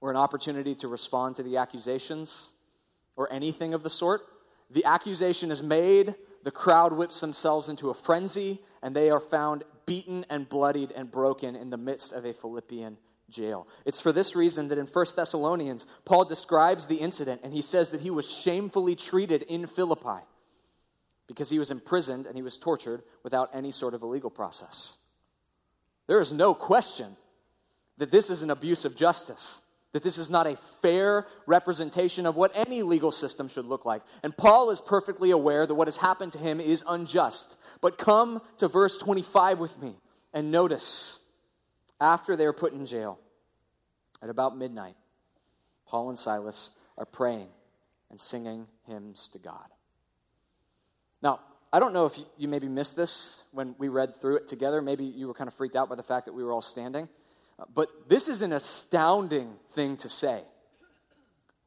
or 0.00 0.10
an 0.10 0.16
opportunity 0.16 0.74
to 0.74 0.88
respond 0.88 1.36
to 1.36 1.44
the 1.44 1.58
accusations, 1.58 2.50
or 3.14 3.32
anything 3.32 3.72
of 3.72 3.84
the 3.84 3.88
sort. 3.88 4.22
The 4.68 4.84
accusation 4.84 5.52
is 5.52 5.62
made, 5.62 6.16
the 6.42 6.50
crowd 6.50 6.92
whips 6.92 7.20
themselves 7.20 7.68
into 7.68 7.90
a 7.90 7.94
frenzy, 7.94 8.58
and 8.82 8.96
they 8.96 9.10
are 9.10 9.20
found 9.20 9.62
beaten 9.86 10.26
and 10.28 10.48
bloodied 10.48 10.90
and 10.90 11.08
broken 11.08 11.54
in 11.54 11.70
the 11.70 11.76
midst 11.76 12.12
of 12.12 12.24
a 12.24 12.32
Philippian 12.32 12.98
jail. 13.30 13.68
It's 13.84 14.00
for 14.00 14.10
this 14.10 14.34
reason 14.34 14.66
that 14.70 14.78
in 14.78 14.88
1 14.88 15.06
Thessalonians, 15.14 15.86
Paul 16.04 16.24
describes 16.24 16.88
the 16.88 16.96
incident 16.96 17.42
and 17.44 17.52
he 17.52 17.62
says 17.62 17.92
that 17.92 18.00
he 18.00 18.10
was 18.10 18.28
shamefully 18.28 18.96
treated 18.96 19.42
in 19.42 19.68
Philippi 19.68 20.24
because 21.32 21.48
he 21.48 21.58
was 21.58 21.70
imprisoned 21.70 22.26
and 22.26 22.36
he 22.36 22.42
was 22.42 22.58
tortured 22.58 23.02
without 23.22 23.48
any 23.54 23.70
sort 23.70 23.94
of 23.94 24.02
a 24.02 24.06
legal 24.06 24.28
process. 24.28 24.98
There 26.06 26.20
is 26.20 26.30
no 26.30 26.52
question 26.52 27.16
that 27.96 28.10
this 28.10 28.28
is 28.28 28.42
an 28.42 28.50
abuse 28.50 28.84
of 28.84 28.94
justice, 28.94 29.62
that 29.92 30.02
this 30.02 30.18
is 30.18 30.28
not 30.28 30.46
a 30.46 30.58
fair 30.82 31.26
representation 31.46 32.26
of 32.26 32.36
what 32.36 32.52
any 32.54 32.82
legal 32.82 33.10
system 33.10 33.48
should 33.48 33.64
look 33.64 33.86
like. 33.86 34.02
And 34.22 34.36
Paul 34.36 34.68
is 34.70 34.82
perfectly 34.82 35.30
aware 35.30 35.66
that 35.66 35.74
what 35.74 35.86
has 35.86 35.96
happened 35.96 36.34
to 36.34 36.38
him 36.38 36.60
is 36.60 36.84
unjust. 36.86 37.56
But 37.80 37.96
come 37.96 38.42
to 38.58 38.68
verse 38.68 38.98
25 38.98 39.58
with 39.58 39.80
me 39.80 39.96
and 40.34 40.50
notice 40.50 41.18
after 41.98 42.36
they 42.36 42.44
are 42.44 42.52
put 42.52 42.74
in 42.74 42.84
jail, 42.84 43.18
at 44.22 44.28
about 44.28 44.56
midnight, 44.56 44.96
Paul 45.86 46.10
and 46.10 46.18
Silas 46.18 46.70
are 46.98 47.06
praying 47.06 47.48
and 48.10 48.20
singing 48.20 48.66
hymns 48.86 49.30
to 49.30 49.38
God. 49.38 49.66
Now, 51.22 51.40
I 51.72 51.78
don't 51.78 51.92
know 51.92 52.06
if 52.06 52.18
you, 52.36 52.48
maybe 52.48 52.68
missed 52.68 52.96
this 52.96 53.42
when 53.52 53.74
we 53.78 53.88
read 53.88 54.16
through 54.16 54.36
it 54.36 54.48
together. 54.48 54.82
Maybe 54.82 55.04
you 55.04 55.28
were 55.28 55.34
kind 55.34 55.48
of 55.48 55.54
freaked 55.54 55.76
out 55.76 55.88
by 55.88 55.94
the 55.94 56.02
fact 56.02 56.26
that 56.26 56.32
we 56.32 56.44
were 56.44 56.52
all 56.52 56.62
standing. 56.62 57.08
Uh, 57.58 57.64
but 57.74 57.88
this 58.08 58.28
is 58.28 58.42
an 58.42 58.52
astounding 58.52 59.54
thing 59.70 59.96
to 59.98 60.08
say. 60.08 60.42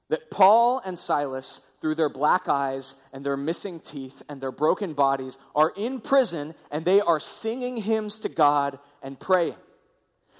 That 0.09 0.29
Paul 0.29 0.81
and 0.85 0.99
Silas, 0.99 1.65
through 1.81 1.95
their 1.95 2.09
black 2.09 2.47
eyes 2.47 2.95
and 3.13 3.25
their 3.25 3.37
missing 3.37 3.79
teeth 3.79 4.21
and 4.29 4.39
their 4.39 4.51
broken 4.51 4.93
bodies, 4.93 5.39
are 5.55 5.73
in 5.75 5.99
prison 5.99 6.53
and 6.69 6.85
they 6.85 7.01
are 7.01 7.19
singing 7.19 7.77
hymns 7.77 8.19
to 8.19 8.29
God 8.29 8.77
and 9.01 9.19
praying. 9.19 9.55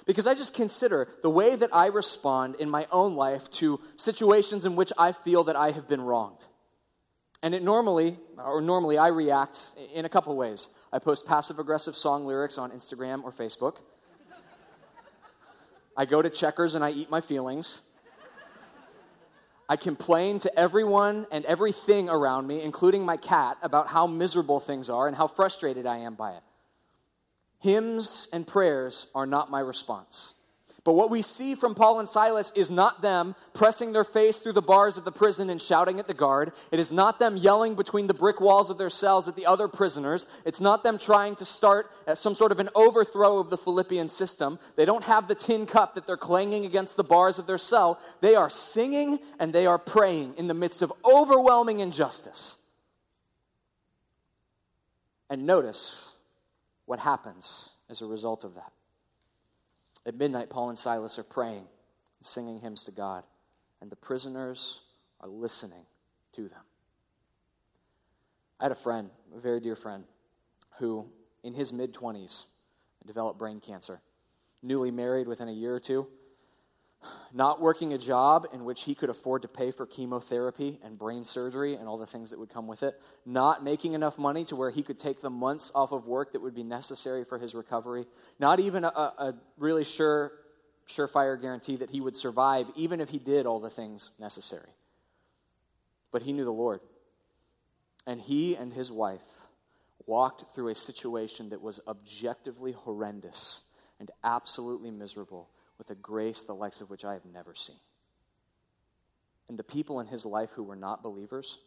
Because 0.04 0.28
I 0.28 0.34
just 0.34 0.54
consider 0.54 1.08
the 1.24 1.30
way 1.30 1.56
that 1.56 1.74
I 1.74 1.86
respond 1.86 2.54
in 2.56 2.70
my 2.70 2.86
own 2.92 3.16
life 3.16 3.50
to 3.52 3.80
situations 3.96 4.64
in 4.64 4.76
which 4.76 4.92
I 4.96 5.10
feel 5.10 5.42
that 5.44 5.56
I 5.56 5.72
have 5.72 5.88
been 5.88 6.00
wronged. 6.00 6.46
And 7.42 7.54
it 7.54 7.62
normally, 7.62 8.18
or 8.38 8.60
normally, 8.60 8.98
I 8.98 9.08
react 9.08 9.72
in 9.94 10.04
a 10.04 10.08
couple 10.08 10.34
ways. 10.36 10.68
I 10.92 10.98
post 10.98 11.26
passive 11.26 11.58
aggressive 11.58 11.96
song 11.96 12.26
lyrics 12.26 12.58
on 12.58 12.70
Instagram 12.70 13.22
or 13.24 13.30
Facebook. 13.30 13.76
I 15.96 16.04
go 16.04 16.20
to 16.20 16.30
checkers 16.30 16.74
and 16.74 16.84
I 16.84 16.90
eat 16.90 17.10
my 17.10 17.20
feelings. 17.20 17.82
I 19.68 19.76
complain 19.76 20.38
to 20.40 20.58
everyone 20.58 21.26
and 21.32 21.44
everything 21.44 22.08
around 22.08 22.46
me, 22.46 22.62
including 22.62 23.04
my 23.04 23.16
cat, 23.16 23.58
about 23.62 23.88
how 23.88 24.06
miserable 24.06 24.60
things 24.60 24.88
are 24.88 25.08
and 25.08 25.16
how 25.16 25.26
frustrated 25.26 25.86
I 25.86 25.98
am 25.98 26.14
by 26.14 26.32
it. 26.32 26.42
Hymns 27.60 28.28
and 28.32 28.46
prayers 28.46 29.08
are 29.14 29.26
not 29.26 29.50
my 29.50 29.60
response. 29.60 30.34
But 30.86 30.94
what 30.94 31.10
we 31.10 31.20
see 31.20 31.56
from 31.56 31.74
Paul 31.74 31.98
and 31.98 32.08
Silas 32.08 32.52
is 32.54 32.70
not 32.70 33.02
them 33.02 33.34
pressing 33.54 33.92
their 33.92 34.04
face 34.04 34.38
through 34.38 34.52
the 34.52 34.62
bars 34.62 34.96
of 34.96 35.04
the 35.04 35.10
prison 35.10 35.50
and 35.50 35.60
shouting 35.60 35.98
at 35.98 36.06
the 36.06 36.14
guard. 36.14 36.52
It 36.70 36.78
is 36.78 36.92
not 36.92 37.18
them 37.18 37.36
yelling 37.36 37.74
between 37.74 38.06
the 38.06 38.14
brick 38.14 38.40
walls 38.40 38.70
of 38.70 38.78
their 38.78 38.88
cells 38.88 39.26
at 39.26 39.34
the 39.34 39.46
other 39.46 39.66
prisoners. 39.66 40.26
It's 40.44 40.60
not 40.60 40.84
them 40.84 40.96
trying 40.96 41.34
to 41.36 41.44
start 41.44 41.90
some 42.14 42.36
sort 42.36 42.52
of 42.52 42.60
an 42.60 42.68
overthrow 42.76 43.38
of 43.38 43.50
the 43.50 43.58
Philippian 43.58 44.06
system. 44.06 44.60
They 44.76 44.84
don't 44.84 45.02
have 45.02 45.26
the 45.26 45.34
tin 45.34 45.66
cup 45.66 45.96
that 45.96 46.06
they're 46.06 46.16
clanging 46.16 46.64
against 46.64 46.96
the 46.96 47.02
bars 47.02 47.40
of 47.40 47.48
their 47.48 47.58
cell. 47.58 47.98
They 48.20 48.36
are 48.36 48.48
singing 48.48 49.18
and 49.40 49.52
they 49.52 49.66
are 49.66 49.78
praying 49.78 50.34
in 50.38 50.46
the 50.46 50.54
midst 50.54 50.82
of 50.82 50.92
overwhelming 51.04 51.80
injustice. 51.80 52.58
And 55.28 55.46
notice 55.46 56.12
what 56.84 57.00
happens 57.00 57.70
as 57.90 58.02
a 58.02 58.06
result 58.06 58.44
of 58.44 58.54
that. 58.54 58.70
At 60.06 60.14
midnight, 60.14 60.48
Paul 60.48 60.68
and 60.68 60.78
Silas 60.78 61.18
are 61.18 61.24
praying 61.24 61.66
singing 62.22 62.58
hymns 62.58 62.84
to 62.84 62.90
God, 62.90 63.24
and 63.80 63.90
the 63.90 63.96
prisoners 63.96 64.80
are 65.20 65.28
listening 65.28 65.86
to 66.34 66.48
them. 66.48 66.62
I 68.58 68.64
had 68.64 68.72
a 68.72 68.76
friend, 68.76 69.10
a 69.34 69.40
very 69.40 69.60
dear 69.60 69.76
friend, 69.76 70.04
who 70.78 71.06
in 71.42 71.54
his 71.54 71.72
mid 71.72 71.94
20s 71.94 72.46
developed 73.06 73.38
brain 73.38 73.60
cancer. 73.60 74.00
Newly 74.62 74.90
married 74.90 75.28
within 75.28 75.48
a 75.48 75.52
year 75.52 75.74
or 75.74 75.80
two, 75.80 76.06
not 77.32 77.60
working 77.60 77.92
a 77.92 77.98
job 77.98 78.46
in 78.52 78.64
which 78.64 78.82
he 78.84 78.94
could 78.94 79.10
afford 79.10 79.42
to 79.42 79.48
pay 79.48 79.70
for 79.70 79.86
chemotherapy 79.86 80.78
and 80.82 80.98
brain 80.98 81.24
surgery 81.24 81.74
and 81.74 81.88
all 81.88 81.98
the 81.98 82.06
things 82.06 82.30
that 82.30 82.38
would 82.38 82.48
come 82.48 82.66
with 82.66 82.82
it, 82.82 83.00
not 83.24 83.62
making 83.62 83.92
enough 83.92 84.18
money 84.18 84.44
to 84.46 84.56
where 84.56 84.70
he 84.70 84.82
could 84.82 84.98
take 84.98 85.20
the 85.20 85.30
months 85.30 85.70
off 85.74 85.92
of 85.92 86.06
work 86.06 86.32
that 86.32 86.40
would 86.40 86.54
be 86.54 86.62
necessary 86.62 87.24
for 87.24 87.38
his 87.38 87.54
recovery, 87.54 88.06
not 88.38 88.60
even 88.60 88.84
a, 88.84 88.88
a 88.88 89.34
really 89.58 89.84
sure, 89.84 90.32
surefire 90.88 91.40
guarantee 91.40 91.76
that 91.76 91.90
he 91.90 92.00
would 92.00 92.16
survive, 92.16 92.66
even 92.76 93.00
if 93.00 93.08
he 93.08 93.18
did 93.18 93.46
all 93.46 93.60
the 93.60 93.70
things 93.70 94.12
necessary. 94.18 94.70
But 96.12 96.22
he 96.22 96.32
knew 96.32 96.44
the 96.44 96.50
Lord. 96.50 96.80
And 98.06 98.20
he 98.20 98.54
and 98.56 98.72
his 98.72 98.90
wife 98.90 99.20
walked 100.06 100.54
through 100.54 100.68
a 100.68 100.74
situation 100.74 101.50
that 101.50 101.60
was 101.60 101.80
objectively 101.88 102.72
horrendous 102.72 103.62
and 103.98 104.10
absolutely 104.22 104.90
miserable 104.90 105.48
with 105.78 105.90
a 105.90 105.94
grace 105.94 106.42
the 106.42 106.54
likes 106.54 106.80
of 106.80 106.90
which 106.90 107.04
I 107.04 107.14
have 107.14 107.24
never 107.24 107.54
seen. 107.54 107.76
And 109.48 109.58
the 109.58 109.64
people 109.64 110.00
in 110.00 110.06
his 110.06 110.26
life 110.26 110.50
who 110.52 110.62
were 110.62 110.76
not 110.76 111.02
believers 111.02 111.58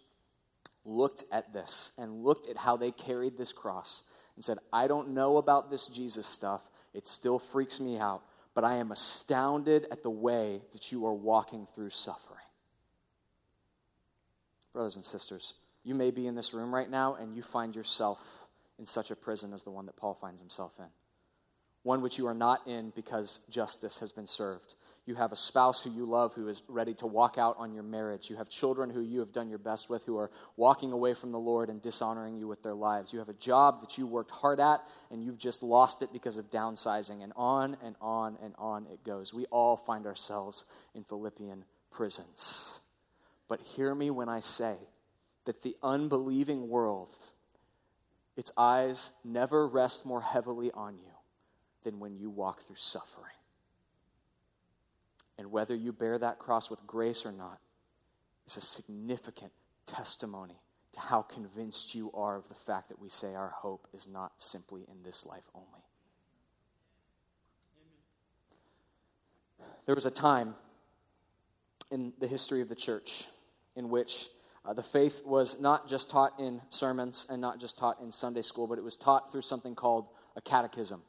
looked 0.86 1.24
at 1.32 1.54
this 1.54 1.92
and 1.98 2.24
looked 2.24 2.48
at 2.48 2.58
how 2.58 2.78
they 2.78 2.92
carried 2.92 3.38
this 3.38 3.52
cross 3.52 4.04
and 4.36 4.44
said, 4.44 4.58
I 4.72 4.88
don't 4.88 5.10
know 5.10 5.38
about 5.38 5.70
this 5.70 5.88
Jesus 5.88 6.26
stuff. 6.26 6.62
It 6.94 7.08
still 7.08 7.40
freaks 7.40 7.80
me 7.80 7.98
out, 7.98 8.24
but 8.54 8.64
I 8.64 8.76
am 8.76 8.92
astounded 8.92 9.88
at 9.92 10.04
the 10.04 10.10
way 10.10 10.62
that 10.74 10.92
you 10.92 11.06
are 11.06 11.14
walking 11.14 11.68
through 11.76 11.92
suffering. 11.92 12.40
Brothers 14.74 14.96
and 14.96 15.06
sisters, 15.06 15.54
you 15.84 15.96
may 15.96 16.12
be 16.12 16.28
in 16.28 16.36
this 16.36 16.54
room 16.54 16.74
right 16.74 16.90
now 16.90 17.16
and 17.16 17.36
you 17.36 17.42
find 17.42 17.76
yourself 17.76 18.20
in 18.78 18.86
such 18.86 19.12
a 19.12 19.16
prison 19.16 19.54
as 19.54 19.64
the 19.64 19.72
one 19.72 19.86
that 19.86 19.98
Paul 19.98 20.14
finds 20.14 20.42
himself 20.42 20.74
in 20.80 20.86
one 21.84 22.02
which 22.02 22.18
you 22.18 22.28
are 22.28 22.34
not 22.34 22.68
in 22.68 22.92
because 22.96 23.40
justice 23.50 24.00
has 24.00 24.12
been 24.12 24.28
served. 24.28 24.76
You 25.06 25.16
have 25.16 25.32
a 25.32 25.36
spouse 25.36 25.82
who 25.82 25.90
you 25.90 26.06
love 26.06 26.36
who 26.36 26.48
is 26.50 26.62
ready 26.68 26.94
to 26.96 27.08
walk 27.08 27.40
out 27.40 27.56
on 27.58 27.74
your 27.74 27.82
marriage. 27.82 28.30
You 28.30 28.36
have 28.36 28.48
children 28.48 28.92
who 28.92 29.02
you 29.02 29.20
have 29.22 29.32
done 29.32 29.50
your 29.50 29.58
best 29.58 29.90
with 29.90 30.06
who 30.06 30.18
are 30.18 30.30
walking 30.56 30.92
away 30.92 31.16
from 31.16 31.32
the 31.32 31.40
Lord 31.40 31.70
and 31.70 31.82
dishonoring 31.82 32.38
you 32.38 32.48
with 32.48 32.62
their 32.62 32.76
lives. 32.76 33.12
You 33.12 33.18
have 33.18 33.30
a 33.30 33.34
job 33.34 33.82
that 33.82 33.98
you 33.98 34.06
worked 34.06 34.30
hard 34.30 34.60
at 34.60 34.84
and 35.10 35.24
you've 35.24 35.40
just 35.40 35.64
lost 35.64 36.04
it 36.04 36.14
because 36.14 36.38
of 36.38 36.52
downsizing. 36.52 37.24
And 37.24 37.34
on 37.36 37.76
and 37.84 37.96
on 38.00 38.38
and 38.44 38.54
on 38.60 38.86
it 38.86 39.04
goes. 39.04 39.34
We 39.34 39.46
all 39.46 39.78
find 39.78 40.06
ourselves 40.06 40.66
in 40.94 41.04
Philippian 41.06 41.66
prisons. 41.90 42.80
But 43.48 43.62
hear 43.62 43.96
me 43.96 44.12
when 44.12 44.30
I 44.30 44.42
say 44.42 44.76
that 45.46 45.64
the 45.64 45.76
unbelieving 45.82 46.70
world, 46.70 47.10
its 48.38 48.52
eyes 48.56 49.10
never 49.26 49.68
rest 49.68 50.06
more 50.06 50.22
heavily 50.22 50.70
on 50.76 51.00
you 51.00 51.09
than 51.84 52.00
when 52.00 52.18
you 52.18 52.30
walk 52.30 52.62
through 52.62 52.76
suffering. 52.76 53.34
And 55.38 55.52
whether 55.52 55.76
you 55.76 55.94
bear 55.94 56.18
that 56.18 56.40
cross 56.40 56.70
with 56.70 56.86
grace 56.86 57.26
or 57.26 57.32
not 57.32 57.60
is 58.46 58.58
a 58.58 58.62
significant 58.62 59.52
testimony 59.86 60.60
to 60.94 61.00
how 61.00 61.22
convinced 61.22 61.96
you 61.96 62.12
are 62.14 62.36
of 62.36 62.50
the 62.50 62.56
fact 62.56 62.90
that 62.90 63.00
we 63.00 63.10
say 63.10 63.36
our 63.36 63.50
hope 63.50 63.88
is 63.94 64.08
not 64.08 64.34
simply 64.38 64.86
in 64.90 65.04
this 65.04 65.26
life 65.26 65.44
only. 65.54 65.68
There 69.86 69.96
was 69.96 70.06
a 70.06 70.12
time 70.12 70.56
in 71.92 72.14
the 72.20 72.28
history 72.28 72.62
of 72.62 72.70
the 72.70 72.76
church 72.76 73.26
in 73.76 73.90
which 73.90 74.28
uh, 74.66 74.74
the 74.74 74.84
faith 74.84 75.22
was 75.26 75.60
not 75.60 75.88
just 75.88 76.10
taught 76.10 76.40
in 76.40 76.62
sermons 76.70 77.26
and 77.30 77.42
not 77.42 77.60
just 77.60 77.78
taught 77.78 78.00
in 78.02 78.12
Sunday 78.12 78.42
school, 78.42 78.68
but 78.68 78.78
it 78.78 78.84
was 78.84 78.98
taught 78.98 79.32
through 79.32 79.42
something 79.42 79.74
called 79.74 80.08
a 80.36 80.42
catechism. 80.42 81.02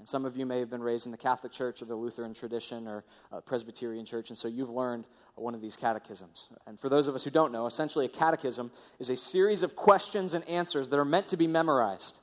And 0.00 0.08
some 0.08 0.24
of 0.24 0.34
you 0.34 0.46
may 0.46 0.60
have 0.60 0.70
been 0.70 0.82
raised 0.82 1.04
in 1.04 1.12
the 1.12 1.18
Catholic 1.18 1.52
Church 1.52 1.82
or 1.82 1.84
the 1.84 1.94
Lutheran 1.94 2.32
tradition 2.32 2.88
or 2.88 3.04
uh, 3.30 3.42
Presbyterian 3.42 4.06
Church, 4.06 4.30
and 4.30 4.38
so 4.38 4.48
you've 4.48 4.70
learned 4.70 5.04
one 5.34 5.54
of 5.54 5.60
these 5.60 5.76
catechisms. 5.76 6.48
And 6.66 6.80
for 6.80 6.88
those 6.88 7.06
of 7.06 7.14
us 7.14 7.22
who 7.22 7.28
don't 7.28 7.52
know, 7.52 7.66
essentially 7.66 8.06
a 8.06 8.08
catechism 8.08 8.70
is 8.98 9.10
a 9.10 9.16
series 9.16 9.62
of 9.62 9.76
questions 9.76 10.32
and 10.32 10.42
answers 10.48 10.88
that 10.88 10.98
are 10.98 11.04
meant 11.04 11.26
to 11.26 11.36
be 11.36 11.46
memorized. 11.46 12.18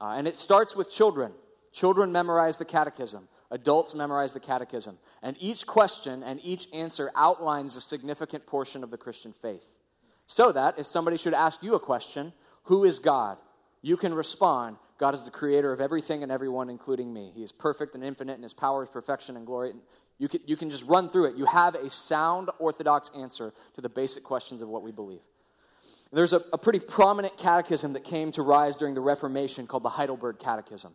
Uh, 0.00 0.14
and 0.16 0.26
it 0.26 0.36
starts 0.36 0.74
with 0.74 0.90
children. 0.90 1.30
Children 1.70 2.10
memorize 2.10 2.56
the 2.56 2.64
catechism. 2.64 3.28
Adults 3.52 3.94
memorize 3.94 4.34
the 4.34 4.40
catechism. 4.40 4.98
And 5.22 5.36
each 5.38 5.68
question 5.68 6.24
and 6.24 6.40
each 6.42 6.66
answer 6.72 7.12
outlines 7.14 7.76
a 7.76 7.80
significant 7.80 8.44
portion 8.44 8.82
of 8.82 8.90
the 8.90 8.98
Christian 8.98 9.32
faith. 9.40 9.68
So 10.26 10.50
that 10.50 10.80
if 10.80 10.86
somebody 10.86 11.16
should 11.16 11.34
ask 11.34 11.62
you 11.62 11.76
a 11.76 11.80
question, 11.80 12.32
who 12.64 12.82
is 12.82 12.98
God? 12.98 13.38
You 13.82 13.96
can 13.96 14.14
respond, 14.14 14.78
God 15.00 15.14
is 15.14 15.24
the 15.24 15.30
creator 15.30 15.72
of 15.72 15.80
everything 15.80 16.22
and 16.22 16.30
everyone, 16.30 16.68
including 16.68 17.10
me. 17.10 17.32
He 17.34 17.42
is 17.42 17.52
perfect 17.52 17.94
and 17.94 18.04
infinite 18.04 18.36
in 18.36 18.42
his 18.42 18.52
power, 18.52 18.84
is 18.84 18.90
perfection, 18.90 19.34
and 19.34 19.46
glory. 19.46 19.72
You 20.18 20.28
can, 20.28 20.40
you 20.44 20.58
can 20.58 20.68
just 20.68 20.84
run 20.84 21.08
through 21.08 21.30
it. 21.30 21.36
You 21.36 21.46
have 21.46 21.74
a 21.74 21.88
sound, 21.88 22.50
orthodox 22.58 23.10
answer 23.16 23.54
to 23.76 23.80
the 23.80 23.88
basic 23.88 24.22
questions 24.22 24.60
of 24.60 24.68
what 24.68 24.82
we 24.82 24.92
believe. 24.92 25.22
There's 26.12 26.34
a, 26.34 26.42
a 26.52 26.58
pretty 26.58 26.80
prominent 26.80 27.38
catechism 27.38 27.94
that 27.94 28.04
came 28.04 28.30
to 28.32 28.42
rise 28.42 28.76
during 28.76 28.92
the 28.92 29.00
Reformation 29.00 29.66
called 29.66 29.84
the 29.84 29.88
Heidelberg 29.88 30.38
Catechism. 30.38 30.92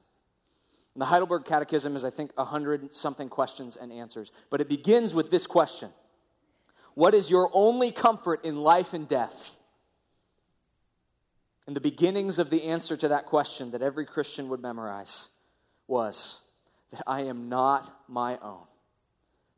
And 0.94 1.02
the 1.02 1.08
Heidelberg 1.08 1.46
Catechism 1.46 1.96
is, 1.96 2.06
I 2.06 2.12
think, 2.12 2.32
100 2.38 2.94
something 2.94 3.28
questions 3.28 3.76
and 3.76 3.92
answers. 3.92 4.32
But 4.52 4.62
it 4.62 4.70
begins 4.70 5.16
with 5.16 5.32
this 5.32 5.48
question 5.48 5.90
What 6.94 7.16
is 7.16 7.32
your 7.32 7.50
only 7.54 7.92
comfort 7.92 8.46
in 8.46 8.58
life 8.58 8.94
and 8.94 9.08
death? 9.08 9.58
And 11.68 11.76
the 11.76 11.82
beginnings 11.82 12.38
of 12.38 12.50
the 12.50 12.64
answer 12.64 12.96
to 12.98 13.08
that 13.08 13.26
question 13.26 13.72
that 13.72 13.82
every 13.82 14.06
Christian 14.06 14.50
would 14.50 14.62
memorize 14.62 15.30
was 15.88 16.42
that 16.92 17.02
I 17.08 17.22
am 17.22 17.50
not 17.50 18.04
my 18.08 18.38
own, 18.38 18.66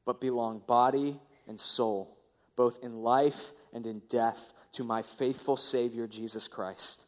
but 0.06 0.22
belong 0.22 0.62
body 0.65 1.20
and 1.48 1.60
soul, 1.60 2.17
both 2.56 2.84
in 2.84 3.02
life 3.04 3.52
and 3.74 3.86
in 3.86 4.02
death, 4.10 4.54
to 4.74 4.84
my 4.84 5.02
faithful 5.02 5.58
Savior, 5.58 6.08
Jesus 6.08 6.48
Christ. 6.48 7.04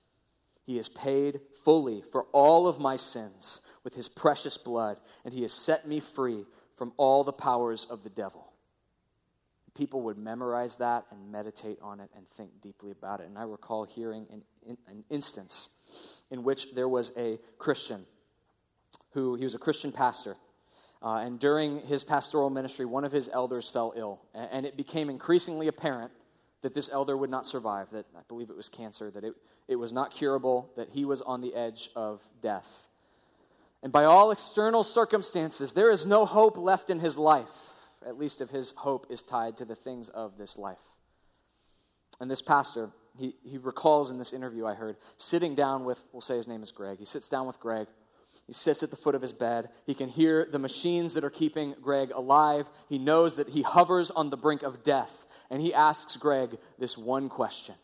He 0.65 0.77
has 0.77 0.89
paid 0.89 1.39
fully 1.63 2.01
for 2.11 2.23
all 2.31 2.67
of 2.67 2.79
my 2.79 2.95
sins 2.95 3.61
with 3.83 3.95
his 3.95 4.09
precious 4.09 4.57
blood, 4.57 4.97
and 5.23 5.33
he 5.33 5.41
has 5.43 5.53
set 5.53 5.87
me 5.87 5.99
free 5.99 6.45
from 6.75 6.93
all 6.97 7.23
the 7.23 7.33
powers 7.33 7.85
of 7.85 8.03
the 8.03 8.09
devil 8.09 8.49
people 9.79 10.01
would 10.01 10.17
memorize 10.17 10.75
that 10.75 11.05
and 11.09 11.31
meditate 11.31 11.79
on 11.81 12.01
it 12.01 12.09
and 12.13 12.27
think 12.31 12.49
deeply 12.61 12.91
about 12.91 13.21
it. 13.21 13.27
And 13.27 13.37
I 13.37 13.43
recall 13.43 13.85
hearing 13.85 14.27
an, 14.29 14.77
an 14.89 15.05
instance 15.09 15.69
in 16.29 16.43
which 16.43 16.75
there 16.75 16.89
was 16.89 17.13
a 17.17 17.39
Christian 17.57 18.05
who, 19.11 19.35
he 19.35 19.45
was 19.45 19.55
a 19.55 19.57
Christian 19.57 19.93
pastor. 19.93 20.35
Uh, 21.01 21.19
and 21.23 21.39
during 21.39 21.79
his 21.79 22.03
pastoral 22.03 22.49
ministry, 22.49 22.85
one 22.85 23.05
of 23.05 23.13
his 23.13 23.29
elders 23.31 23.69
fell 23.69 23.93
ill. 23.95 24.19
And, 24.35 24.49
and 24.51 24.65
it 24.65 24.75
became 24.75 25.09
increasingly 25.09 25.69
apparent 25.69 26.11
that 26.61 26.73
this 26.73 26.89
elder 26.91 27.15
would 27.15 27.29
not 27.29 27.45
survive, 27.45 27.87
that 27.91 28.05
I 28.17 28.21
believe 28.27 28.49
it 28.49 28.57
was 28.57 28.67
cancer, 28.67 29.09
that 29.11 29.23
it, 29.23 29.33
it 29.69 29.77
was 29.77 29.93
not 29.93 30.11
curable, 30.11 30.69
that 30.75 30.89
he 30.89 31.05
was 31.05 31.21
on 31.21 31.39
the 31.39 31.55
edge 31.55 31.89
of 31.95 32.21
death. 32.41 32.89
And 33.81 33.93
by 33.93 34.03
all 34.03 34.31
external 34.31 34.83
circumstances, 34.83 35.71
there 35.71 35.89
is 35.89 36.05
no 36.05 36.25
hope 36.25 36.57
left 36.57 36.89
in 36.89 36.99
his 36.99 37.17
life 37.17 37.68
at 38.05 38.17
least 38.17 38.41
if 38.41 38.49
his 38.49 38.71
hope 38.71 39.07
is 39.09 39.23
tied 39.23 39.57
to 39.57 39.65
the 39.65 39.75
things 39.75 40.09
of 40.09 40.37
this 40.37 40.57
life. 40.57 40.77
And 42.19 42.29
this 42.29 42.41
pastor, 42.41 42.89
he, 43.17 43.35
he 43.43 43.57
recalls 43.57 44.11
in 44.11 44.17
this 44.17 44.33
interview 44.33 44.65
I 44.65 44.73
heard, 44.73 44.97
sitting 45.17 45.55
down 45.55 45.85
with, 45.85 46.03
we'll 46.11 46.21
say 46.21 46.35
his 46.35 46.47
name 46.47 46.61
is 46.61 46.71
Greg. 46.71 46.99
He 46.99 47.05
sits 47.05 47.29
down 47.29 47.47
with 47.47 47.59
Greg. 47.59 47.87
He 48.45 48.53
sits 48.53 48.83
at 48.83 48.91
the 48.91 48.97
foot 48.97 49.15
of 49.15 49.21
his 49.21 49.33
bed. 49.33 49.69
He 49.85 49.93
can 49.93 50.09
hear 50.09 50.45
the 50.45 50.59
machines 50.59 51.13
that 51.13 51.23
are 51.23 51.29
keeping 51.29 51.75
Greg 51.81 52.11
alive. 52.11 52.67
He 52.87 52.97
knows 52.97 53.37
that 53.37 53.49
he 53.49 53.61
hovers 53.61 54.11
on 54.11 54.29
the 54.29 54.37
brink 54.37 54.63
of 54.63 54.83
death. 54.83 55.25
And 55.49 55.61
he 55.61 55.73
asks 55.73 56.15
Greg 56.15 56.57
this 56.77 56.97
one 56.97 57.29
question 57.29 57.75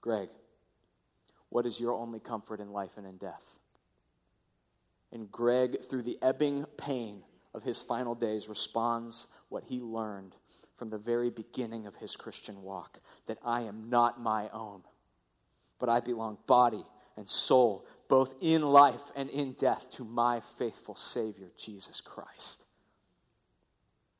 Greg, 0.00 0.28
what 1.48 1.66
is 1.66 1.80
your 1.80 1.92
only 1.92 2.20
comfort 2.20 2.60
in 2.60 2.72
life 2.72 2.92
and 2.96 3.06
in 3.06 3.18
death? 3.18 3.58
And 5.12 5.30
Greg, 5.30 5.82
through 5.82 6.02
the 6.02 6.18
ebbing 6.22 6.66
pain 6.76 7.22
of 7.54 7.62
his 7.62 7.80
final 7.80 8.14
days, 8.14 8.48
responds 8.48 9.28
what 9.48 9.64
he 9.64 9.80
learned 9.80 10.34
from 10.76 10.88
the 10.88 10.98
very 10.98 11.30
beginning 11.30 11.86
of 11.86 11.96
his 11.96 12.16
Christian 12.16 12.62
walk 12.62 12.98
that 13.26 13.38
I 13.44 13.62
am 13.62 13.90
not 13.90 14.20
my 14.20 14.48
own, 14.50 14.82
but 15.78 15.88
I 15.88 16.00
belong 16.00 16.38
body 16.46 16.84
and 17.16 17.28
soul, 17.28 17.86
both 18.08 18.34
in 18.40 18.62
life 18.62 19.02
and 19.14 19.28
in 19.28 19.52
death, 19.52 19.90
to 19.92 20.04
my 20.04 20.40
faithful 20.58 20.96
Savior, 20.96 21.50
Jesus 21.56 22.00
Christ. 22.00 22.64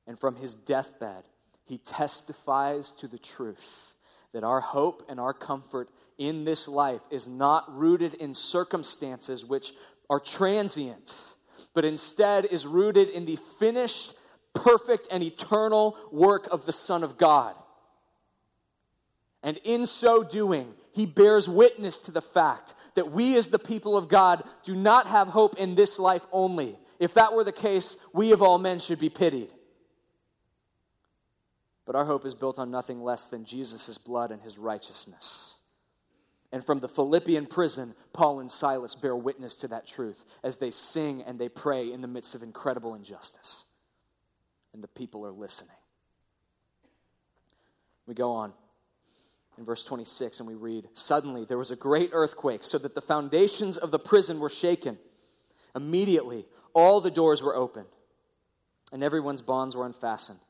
And 0.06 0.18
from 0.18 0.36
his 0.36 0.54
deathbed, 0.54 1.24
he 1.64 1.78
testifies 1.78 2.90
to 2.90 3.06
the 3.06 3.18
truth 3.18 3.94
that 4.32 4.44
our 4.44 4.60
hope 4.60 5.04
and 5.08 5.18
our 5.18 5.32
comfort 5.32 5.88
in 6.18 6.44
this 6.44 6.68
life 6.68 7.00
is 7.10 7.26
not 7.26 7.74
rooted 7.74 8.14
in 8.14 8.34
circumstances 8.34 9.44
which 9.44 9.72
are 10.08 10.20
transient, 10.20 11.34
but 11.74 11.84
instead 11.84 12.44
is 12.46 12.66
rooted 12.66 13.08
in 13.08 13.24
the 13.24 13.36
finished, 13.58 14.12
perfect, 14.54 15.08
and 15.10 15.22
eternal 15.22 15.96
work 16.10 16.48
of 16.50 16.66
the 16.66 16.72
Son 16.72 17.04
of 17.04 17.16
God. 17.16 17.54
And 19.42 19.56
in 19.64 19.86
so 19.86 20.22
doing, 20.22 20.74
he 20.92 21.06
bears 21.06 21.48
witness 21.48 21.98
to 21.98 22.10
the 22.10 22.20
fact 22.20 22.74
that 22.94 23.10
we, 23.10 23.36
as 23.36 23.48
the 23.48 23.58
people 23.58 23.96
of 23.96 24.08
God, 24.08 24.42
do 24.64 24.74
not 24.74 25.06
have 25.06 25.28
hope 25.28 25.56
in 25.56 25.74
this 25.74 25.98
life 25.98 26.26
only. 26.32 26.78
If 26.98 27.14
that 27.14 27.32
were 27.32 27.44
the 27.44 27.52
case, 27.52 27.96
we 28.12 28.32
of 28.32 28.42
all 28.42 28.58
men 28.58 28.78
should 28.80 28.98
be 28.98 29.08
pitied. 29.08 29.50
But 31.86 31.96
our 31.96 32.04
hope 32.04 32.26
is 32.26 32.34
built 32.34 32.58
on 32.58 32.70
nothing 32.70 33.02
less 33.02 33.28
than 33.28 33.44
Jesus' 33.44 33.98
blood 33.98 34.30
and 34.30 34.42
his 34.42 34.58
righteousness. 34.58 35.56
And 36.52 36.64
from 36.64 36.80
the 36.80 36.88
Philippian 36.88 37.46
prison, 37.46 37.94
Paul 38.12 38.40
and 38.40 38.50
Silas 38.50 38.94
bear 38.94 39.14
witness 39.14 39.54
to 39.56 39.68
that 39.68 39.86
truth 39.86 40.24
as 40.42 40.56
they 40.56 40.70
sing 40.70 41.22
and 41.22 41.38
they 41.38 41.48
pray 41.48 41.92
in 41.92 42.00
the 42.00 42.08
midst 42.08 42.34
of 42.34 42.42
incredible 42.42 42.94
injustice. 42.94 43.64
And 44.72 44.82
the 44.82 44.88
people 44.88 45.24
are 45.24 45.32
listening. 45.32 45.76
We 48.06 48.14
go 48.14 48.32
on 48.32 48.52
in 49.58 49.64
verse 49.64 49.84
26 49.84 50.40
and 50.40 50.48
we 50.48 50.54
read 50.54 50.88
Suddenly 50.94 51.44
there 51.44 51.58
was 51.58 51.70
a 51.70 51.76
great 51.76 52.10
earthquake, 52.12 52.64
so 52.64 52.78
that 52.78 52.96
the 52.96 53.00
foundations 53.00 53.76
of 53.76 53.92
the 53.92 53.98
prison 53.98 54.40
were 54.40 54.48
shaken. 54.48 54.98
Immediately, 55.76 56.46
all 56.74 57.00
the 57.00 57.10
doors 57.12 57.42
were 57.42 57.54
opened, 57.54 57.86
and 58.92 59.04
everyone's 59.04 59.42
bonds 59.42 59.76
were 59.76 59.86
unfastened. 59.86 60.40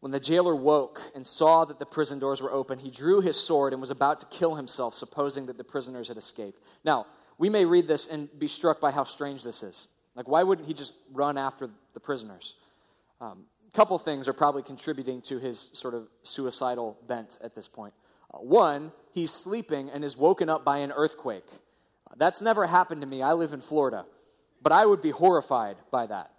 When 0.00 0.12
the 0.12 0.20
jailer 0.20 0.54
woke 0.54 1.00
and 1.14 1.26
saw 1.26 1.64
that 1.64 1.78
the 1.78 1.86
prison 1.86 2.18
doors 2.18 2.40
were 2.40 2.52
open, 2.52 2.78
he 2.78 2.90
drew 2.90 3.20
his 3.20 3.36
sword 3.36 3.72
and 3.72 3.80
was 3.80 3.90
about 3.90 4.20
to 4.20 4.26
kill 4.26 4.54
himself, 4.54 4.94
supposing 4.94 5.46
that 5.46 5.58
the 5.58 5.64
prisoners 5.64 6.08
had 6.08 6.16
escaped. 6.16 6.62
Now, 6.84 7.06
we 7.36 7.48
may 7.48 7.64
read 7.64 7.88
this 7.88 8.06
and 8.06 8.28
be 8.38 8.48
struck 8.48 8.80
by 8.80 8.92
how 8.92 9.04
strange 9.04 9.42
this 9.42 9.62
is. 9.62 9.88
Like, 10.14 10.28
why 10.28 10.42
wouldn't 10.42 10.68
he 10.68 10.74
just 10.74 10.92
run 11.12 11.36
after 11.36 11.70
the 11.94 12.00
prisoners? 12.00 12.54
Um, 13.20 13.44
a 13.66 13.76
couple 13.76 13.98
things 13.98 14.28
are 14.28 14.32
probably 14.32 14.62
contributing 14.62 15.20
to 15.22 15.38
his 15.38 15.70
sort 15.72 15.94
of 15.94 16.08
suicidal 16.22 16.96
bent 17.06 17.38
at 17.42 17.54
this 17.54 17.68
point. 17.68 17.94
Uh, 18.32 18.38
one, 18.38 18.92
he's 19.12 19.32
sleeping 19.32 19.90
and 19.90 20.04
is 20.04 20.16
woken 20.16 20.48
up 20.48 20.64
by 20.64 20.78
an 20.78 20.92
earthquake. 20.92 21.46
Uh, 22.08 22.14
that's 22.16 22.40
never 22.40 22.66
happened 22.66 23.00
to 23.00 23.06
me. 23.06 23.22
I 23.22 23.32
live 23.32 23.52
in 23.52 23.60
Florida, 23.60 24.06
but 24.62 24.72
I 24.72 24.86
would 24.86 25.02
be 25.02 25.10
horrified 25.10 25.76
by 25.90 26.06
that. 26.06 26.30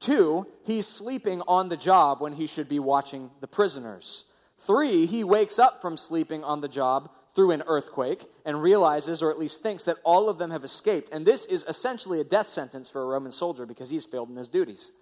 Two, 0.00 0.46
he's 0.64 0.86
sleeping 0.86 1.42
on 1.48 1.68
the 1.68 1.76
job 1.76 2.20
when 2.20 2.34
he 2.34 2.46
should 2.46 2.68
be 2.68 2.78
watching 2.78 3.30
the 3.40 3.46
prisoners. 3.46 4.24
Three, 4.58 5.06
he 5.06 5.24
wakes 5.24 5.58
up 5.58 5.80
from 5.80 5.96
sleeping 5.96 6.44
on 6.44 6.60
the 6.60 6.68
job 6.68 7.10
through 7.34 7.50
an 7.50 7.62
earthquake 7.66 8.24
and 8.44 8.62
realizes, 8.62 9.22
or 9.22 9.30
at 9.30 9.38
least 9.38 9.62
thinks, 9.62 9.84
that 9.84 9.98
all 10.04 10.28
of 10.28 10.38
them 10.38 10.50
have 10.50 10.64
escaped. 10.64 11.10
And 11.12 11.26
this 11.26 11.44
is 11.44 11.64
essentially 11.68 12.20
a 12.20 12.24
death 12.24 12.48
sentence 12.48 12.88
for 12.88 13.02
a 13.02 13.06
Roman 13.06 13.32
soldier 13.32 13.66
because 13.66 13.90
he's 13.90 14.06
failed 14.06 14.30
in 14.30 14.36
his 14.36 14.48
duties. 14.48 14.92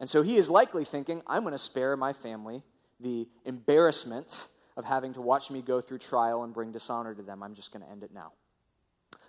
And 0.00 0.08
so 0.08 0.22
he 0.22 0.36
is 0.36 0.50
likely 0.50 0.84
thinking, 0.84 1.22
I'm 1.26 1.42
going 1.42 1.52
to 1.52 1.58
spare 1.58 1.96
my 1.96 2.12
family 2.12 2.62
the 2.98 3.28
embarrassment 3.44 4.48
of 4.76 4.84
having 4.84 5.12
to 5.14 5.20
watch 5.20 5.50
me 5.50 5.62
go 5.62 5.80
through 5.80 5.98
trial 5.98 6.42
and 6.42 6.52
bring 6.52 6.72
dishonor 6.72 7.14
to 7.14 7.22
them. 7.22 7.42
I'm 7.42 7.54
just 7.54 7.72
going 7.72 7.84
to 7.84 7.90
end 7.90 8.02
it 8.02 8.12
now. 8.12 8.32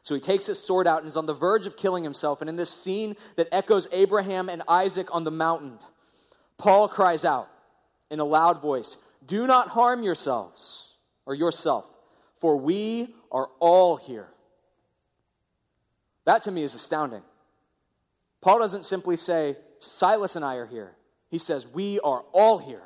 So 0.04 0.16
he 0.16 0.22
takes 0.22 0.48
his 0.48 0.60
sword 0.60 0.88
out 0.88 1.00
and 1.00 1.08
is 1.08 1.18
on 1.18 1.28
the 1.28 1.34
verge 1.34 1.68
of 1.68 1.78
killing 1.78 2.04
himself. 2.04 2.42
And 2.42 2.50
in 2.50 2.56
this 2.56 2.72
scene 2.72 3.16
that 3.36 3.48
echoes 3.52 3.88
Abraham 3.92 4.50
and 4.50 4.64
Isaac 4.68 5.14
on 5.14 5.24
the 5.24 5.32
mountain, 5.32 5.78
Paul 6.58 6.88
cries 6.88 7.24
out 7.24 7.50
in 8.10 8.20
a 8.20 8.26
loud 8.26 8.62
voice 8.62 8.98
Do 9.26 9.46
not 9.46 9.70
harm 9.70 10.04
yourselves 10.04 10.94
or 11.26 11.36
yourself, 11.36 11.86
for 12.40 12.58
we 12.58 13.14
are 13.32 13.50
all 13.60 13.96
here. 13.96 14.28
That 16.26 16.44
to 16.44 16.52
me 16.52 16.64
is 16.64 16.74
astounding. 16.74 17.22
Paul 18.42 18.60
doesn't 18.60 18.86
simply 18.86 19.18
say, 19.18 19.56
Silas 19.80 20.36
and 20.36 20.44
I 20.44 20.56
are 20.56 20.66
here. 20.66 20.94
He 21.30 21.38
says, 21.38 21.68
We 21.68 22.00
are 22.00 22.24
all 22.34 22.58
here. 22.58 22.84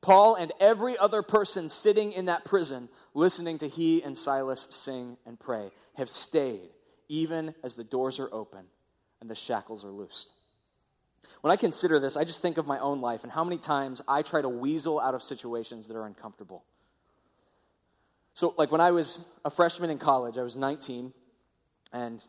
Paul 0.00 0.34
and 0.34 0.52
every 0.58 0.98
other 0.98 1.22
person 1.22 1.68
sitting 1.68 2.12
in 2.12 2.26
that 2.26 2.44
prison 2.44 2.88
listening 3.14 3.58
to 3.58 3.68
he 3.68 4.02
and 4.02 4.16
Silas 4.16 4.66
sing 4.70 5.16
and 5.26 5.38
pray, 5.38 5.70
have 5.96 6.08
stayed 6.08 6.70
even 7.08 7.54
as 7.62 7.74
the 7.74 7.84
doors 7.84 8.18
are 8.18 8.32
open 8.32 8.64
and 9.20 9.28
the 9.28 9.34
shackles 9.34 9.84
are 9.84 9.90
loosed. 9.90 10.32
When 11.42 11.52
I 11.52 11.56
consider 11.56 12.00
this, 12.00 12.16
I 12.16 12.24
just 12.24 12.40
think 12.40 12.56
of 12.56 12.66
my 12.66 12.78
own 12.78 13.00
life 13.00 13.22
and 13.22 13.32
how 13.32 13.44
many 13.44 13.58
times 13.58 14.00
I 14.08 14.22
try 14.22 14.40
to 14.40 14.48
weasel 14.48 14.98
out 14.98 15.14
of 15.14 15.22
situations 15.22 15.86
that 15.88 15.96
are 15.96 16.06
uncomfortable. 16.06 16.64
So, 18.34 18.54
like 18.56 18.72
when 18.72 18.80
I 18.80 18.92
was 18.92 19.24
a 19.44 19.50
freshman 19.50 19.90
in 19.90 19.98
college, 19.98 20.38
I 20.38 20.42
was 20.42 20.56
19, 20.56 21.12
and 21.92 22.26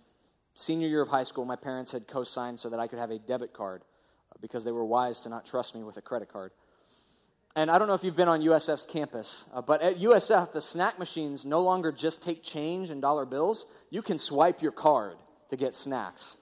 senior 0.54 0.88
year 0.88 1.02
of 1.02 1.08
high 1.08 1.24
school, 1.24 1.46
my 1.46 1.56
parents 1.56 1.92
had 1.92 2.08
co 2.08 2.24
signed 2.24 2.60
so 2.60 2.70
that 2.70 2.80
I 2.80 2.88
could 2.88 3.00
have 3.00 3.12
a 3.12 3.20
debit 3.20 3.54
card 3.54 3.84
because 4.42 4.66
they 4.66 4.72
were 4.72 4.84
wise 4.84 5.22
to 5.22 5.30
not 5.30 5.46
trust 5.46 5.76
me 5.76 5.84
with 5.84 5.98
a 5.98 6.02
credit 6.02 6.32
card. 6.32 6.52
And 7.56 7.70
I 7.70 7.78
don't 7.78 7.88
know 7.88 7.94
if 7.94 8.04
you've 8.04 8.16
been 8.16 8.28
on 8.28 8.42
USF's 8.42 8.86
campus, 8.86 9.48
uh, 9.54 9.62
but 9.62 9.82
at 9.82 10.00
USF, 10.00 10.54
the 10.54 10.62
snack 10.62 10.98
machines 10.98 11.46
no 11.46 11.62
longer 11.62 11.92
just 11.92 12.24
take 12.24 12.42
change 12.42 12.90
and 12.90 13.00
dollar 13.00 13.26
bills. 13.26 13.68
You 13.92 14.02
can 14.02 14.18
swipe 14.18 14.62
your 14.62 14.72
card 14.72 15.18
to 15.50 15.56
get 15.56 15.76
snacks. 15.76 16.38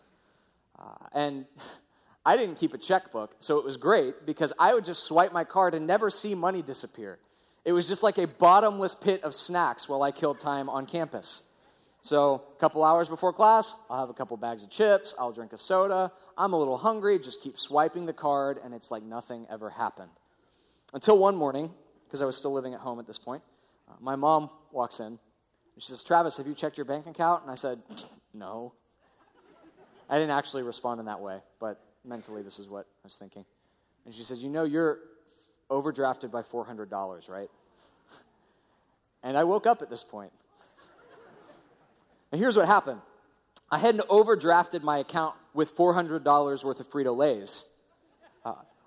Uh, 0.80 0.86
and 1.14 1.46
I 2.26 2.38
didn't 2.38 2.56
keep 2.56 2.74
a 2.74 2.78
checkbook, 2.78 3.36
so 3.40 3.58
it 3.58 3.66
was 3.66 3.78
great 3.78 4.26
because 4.26 4.54
I 4.58 4.74
would 4.74 4.86
just 4.86 5.04
swipe 5.04 5.34
my 5.34 5.44
card 5.44 5.74
and 5.74 5.86
never 5.86 6.10
see 6.10 6.34
money 6.34 6.62
disappear. 6.62 7.20
It 7.66 7.74
was 7.74 7.88
just 7.88 8.04
like 8.04 8.18
a 8.18 8.28
bottomless 8.28 8.96
pit 8.96 9.24
of 9.24 9.36
snacks 9.36 9.90
while 9.90 10.04
I 10.04 10.12
killed 10.12 10.40
time 10.40 10.70
on 10.70 10.86
campus. 10.86 11.44
So, 12.04 12.44
a 12.56 12.60
couple 12.60 12.84
hours 12.84 13.10
before 13.10 13.32
class, 13.32 13.76
I'll 13.88 14.00
have 14.00 14.10
a 14.10 14.14
couple 14.14 14.36
bags 14.38 14.64
of 14.64 14.72
chips, 14.72 15.14
I'll 15.20 15.32
drink 15.32 15.54
a 15.54 15.58
soda. 15.58 16.12
I'm 16.36 16.54
a 16.54 16.58
little 16.58 16.78
hungry, 16.78 17.20
just 17.20 17.42
keep 17.42 17.60
swiping 17.60 18.08
the 18.08 18.14
card, 18.14 18.60
and 18.64 18.74
it's 18.74 18.90
like 18.90 19.04
nothing 19.04 19.46
ever 19.52 19.70
happened. 19.70 20.10
Until 20.94 21.18
one 21.18 21.36
morning, 21.36 21.72
because 22.06 22.22
I 22.22 22.26
was 22.26 22.38
still 22.38 22.52
living 22.52 22.74
at 22.74 22.80
home 22.80 23.00
at 23.00 23.08
this 23.08 23.18
point, 23.18 23.42
uh, 23.90 23.94
my 24.00 24.16
mom 24.16 24.50
walks 24.72 25.00
in. 25.00 25.08
And 25.08 25.20
she 25.78 25.88
says, 25.88 26.04
Travis, 26.04 26.38
have 26.38 26.48
you 26.48 26.54
checked 26.54 26.78
your 26.78 26.86
bank 26.86 27.08
account? 27.08 27.44
And 27.44 27.52
I 27.52 27.56
said, 27.56 27.82
No. 28.34 28.74
I 30.10 30.16
didn't 30.16 30.32
actually 30.32 30.64
respond 30.64 31.00
in 31.00 31.06
that 31.06 31.22
way, 31.22 31.40
but 31.60 31.80
mentally, 32.04 32.42
this 32.42 32.60
is 32.60 32.68
what 32.68 32.86
I 33.04 33.06
was 33.06 33.16
thinking. 33.16 33.46
And 34.06 34.14
she 34.14 34.24
says, 34.24 34.44
You 34.44 34.50
know, 34.50 34.64
you're 34.64 35.00
overdrafted 35.70 36.32
by 36.32 36.42
$400, 36.42 37.30
right? 37.30 37.50
And 39.24 39.38
I 39.38 39.44
woke 39.44 39.68
up 39.68 39.82
at 39.82 39.90
this 39.90 40.04
point. 40.04 40.32
And 42.32 42.40
here's 42.40 42.58
what 42.58 42.68
happened 42.68 43.02
I 43.70 43.78
hadn't 43.78 44.08
overdrafted 44.10 44.84
my 44.84 44.98
account 44.98 45.36
with 45.54 45.76
$400 45.76 46.64
worth 46.64 46.80
of 46.80 46.90
Frito 46.90 47.16
Lays. 47.16 47.66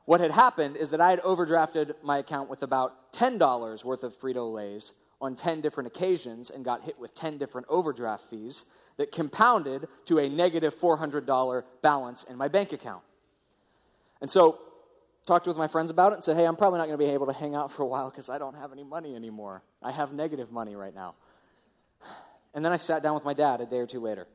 What 0.05 0.21
had 0.21 0.31
happened 0.31 0.77
is 0.77 0.91
that 0.91 1.01
I 1.01 1.11
had 1.11 1.23
overdrafted 1.23 1.95
my 2.03 2.19
account 2.19 2.51
with 2.51 2.63
about 2.63 3.13
$10 3.13 3.85
worth 3.85 4.03
of 4.03 4.19
Frito 4.19 4.53
Lays 4.53 4.93
on 5.21 5.35
10 5.35 5.61
different 5.61 5.87
occasions 5.87 6.51
and 6.51 6.65
got 6.65 6.83
hit 6.83 6.99
with 6.99 7.15
10 7.15 7.39
different 7.39 7.67
overdraft 7.71 8.25
fees 8.25 8.67
that 8.97 9.13
compounded 9.13 9.89
to 10.05 10.19
a 10.19 10.29
negative 10.29 10.75
$400 10.79 11.65
balance 11.83 12.25
in 12.25 12.37
my 12.37 12.49
bank 12.49 12.73
account. 12.73 13.03
And 14.21 14.31
so, 14.31 14.59
talked 15.27 15.47
with 15.47 15.57
my 15.57 15.67
friends 15.67 15.91
about 15.91 16.13
it 16.13 16.17
and 16.17 16.25
said, 16.25 16.37
hey, 16.37 16.45
I'm 16.45 16.57
probably 16.57 16.79
not 16.79 16.87
going 16.87 16.99
to 16.99 17.05
be 17.05 17.11
able 17.11 17.27
to 17.27 17.33
hang 17.33 17.55
out 17.55 17.73
for 17.73 17.83
a 17.83 17.87
while 17.87 18.11
because 18.11 18.29
I 18.29 18.39
don't 18.39 18.57
have 18.57 18.73
any 18.73 18.85
money 18.85 19.17
anymore. 19.17 19.63
I 19.83 19.91
have 19.91 20.13
negative 20.13 20.53
money 20.53 20.77
right 20.77 20.95
now. 20.95 21.15
And 22.55 22.65
then 22.65 22.73
I 22.73 22.77
sat 22.77 23.03
down 23.03 23.15
with 23.15 23.25
my 23.25 23.35
dad 23.35 23.61
a 23.61 23.67
day 23.67 23.79
or 23.79 23.87
two 23.87 24.01
later. 24.01 24.27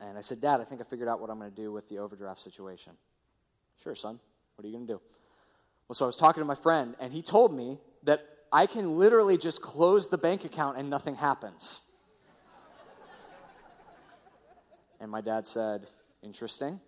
And 0.00 0.18
I 0.18 0.20
said, 0.20 0.40
Dad, 0.40 0.60
I 0.60 0.64
think 0.64 0.80
I 0.80 0.84
figured 0.84 1.08
out 1.08 1.20
what 1.20 1.30
I'm 1.30 1.38
going 1.38 1.50
to 1.50 1.56
do 1.56 1.72
with 1.72 1.88
the 1.88 1.98
overdraft 1.98 2.40
situation. 2.40 2.92
Sure, 3.82 3.94
son. 3.94 4.18
What 4.56 4.64
are 4.64 4.68
you 4.68 4.74
going 4.74 4.86
to 4.86 4.92
do? 4.94 5.00
Well, 5.88 5.94
so 5.94 6.04
I 6.04 6.06
was 6.06 6.16
talking 6.16 6.40
to 6.40 6.44
my 6.44 6.54
friend, 6.54 6.94
and 7.00 7.12
he 7.12 7.22
told 7.22 7.54
me 7.54 7.78
that 8.04 8.26
I 8.52 8.66
can 8.66 8.98
literally 8.98 9.36
just 9.36 9.60
close 9.60 10.08
the 10.08 10.18
bank 10.18 10.44
account 10.44 10.78
and 10.78 10.88
nothing 10.88 11.16
happens. 11.16 11.82
and 15.00 15.10
my 15.10 15.20
dad 15.20 15.46
said, 15.46 15.86
Interesting. 16.22 16.80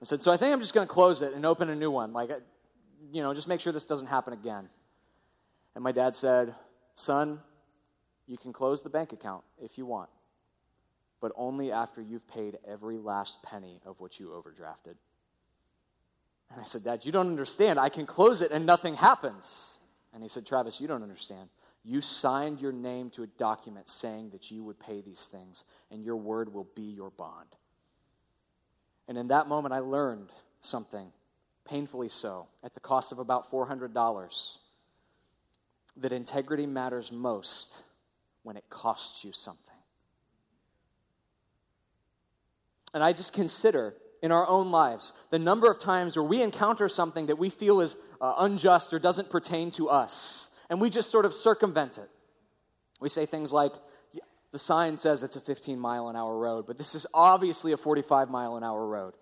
I 0.00 0.04
said, 0.04 0.22
So 0.22 0.32
I 0.32 0.36
think 0.36 0.52
I'm 0.52 0.60
just 0.60 0.72
going 0.72 0.86
to 0.86 0.92
close 0.92 1.20
it 1.20 1.34
and 1.34 1.44
open 1.44 1.68
a 1.68 1.74
new 1.74 1.90
one. 1.90 2.12
Like, 2.12 2.30
you 3.12 3.22
know, 3.22 3.34
just 3.34 3.48
make 3.48 3.60
sure 3.60 3.72
this 3.72 3.84
doesn't 3.84 4.06
happen 4.06 4.32
again. 4.32 4.68
And 5.74 5.84
my 5.84 5.92
dad 5.92 6.14
said, 6.14 6.54
Son, 6.94 7.40
you 8.26 8.38
can 8.38 8.52
close 8.52 8.82
the 8.82 8.90
bank 8.90 9.12
account 9.12 9.42
if 9.60 9.76
you 9.78 9.84
want, 9.84 10.10
but 11.20 11.32
only 11.36 11.72
after 11.72 12.00
you've 12.00 12.26
paid 12.28 12.58
every 12.66 12.98
last 12.98 13.42
penny 13.42 13.80
of 13.84 14.00
what 14.00 14.20
you 14.20 14.28
overdrafted. 14.28 14.94
And 16.50 16.60
I 16.60 16.64
said, 16.64 16.84
Dad, 16.84 17.04
you 17.04 17.12
don't 17.12 17.28
understand. 17.28 17.78
I 17.78 17.88
can 17.88 18.06
close 18.06 18.40
it 18.40 18.50
and 18.50 18.64
nothing 18.64 18.94
happens. 18.94 19.78
And 20.14 20.22
he 20.22 20.28
said, 20.28 20.46
Travis, 20.46 20.80
you 20.80 20.88
don't 20.88 21.02
understand. 21.02 21.48
You 21.84 22.00
signed 22.00 22.60
your 22.60 22.72
name 22.72 23.10
to 23.10 23.22
a 23.22 23.26
document 23.26 23.88
saying 23.88 24.30
that 24.30 24.50
you 24.50 24.64
would 24.64 24.78
pay 24.78 25.00
these 25.00 25.26
things, 25.26 25.64
and 25.90 26.02
your 26.02 26.16
word 26.16 26.52
will 26.52 26.68
be 26.74 26.82
your 26.82 27.10
bond. 27.10 27.48
And 29.06 29.16
in 29.16 29.28
that 29.28 29.48
moment, 29.48 29.72
I 29.72 29.78
learned 29.78 30.28
something, 30.60 31.12
painfully 31.64 32.08
so, 32.08 32.48
at 32.62 32.74
the 32.74 32.80
cost 32.80 33.12
of 33.12 33.18
about 33.18 33.50
$400, 33.50 34.56
that 35.98 36.12
integrity 36.12 36.66
matters 36.66 37.10
most 37.10 37.84
when 38.42 38.56
it 38.56 38.64
costs 38.68 39.24
you 39.24 39.32
something. 39.32 39.62
And 42.92 43.02
I 43.02 43.12
just 43.12 43.32
consider 43.32 43.94
in 44.22 44.32
our 44.32 44.46
own 44.46 44.70
lives 44.70 45.12
the 45.30 45.38
number 45.38 45.70
of 45.70 45.78
times 45.78 46.16
where 46.16 46.24
we 46.24 46.42
encounter 46.42 46.88
something 46.88 47.26
that 47.26 47.36
we 47.36 47.50
feel 47.50 47.80
is 47.80 47.96
uh, 48.20 48.34
unjust 48.38 48.92
or 48.92 48.98
doesn't 48.98 49.30
pertain 49.30 49.70
to 49.72 49.88
us, 49.88 50.50
and 50.70 50.80
we 50.80 50.90
just 50.90 51.10
sort 51.10 51.24
of 51.24 51.34
circumvent 51.34 51.98
it. 51.98 52.08
We 53.00 53.08
say 53.08 53.26
things 53.26 53.52
like, 53.52 53.72
the 54.50 54.58
sign 54.58 54.96
says 54.96 55.22
it's 55.22 55.36
a 55.36 55.40
15 55.40 55.78
mile 55.78 56.08
an 56.08 56.16
hour 56.16 56.36
road, 56.36 56.66
but 56.66 56.78
this 56.78 56.94
is 56.94 57.06
obviously 57.12 57.72
a 57.72 57.76
45 57.76 58.30
mile 58.30 58.56
an 58.56 58.64
hour 58.64 58.86
road. 58.86 59.14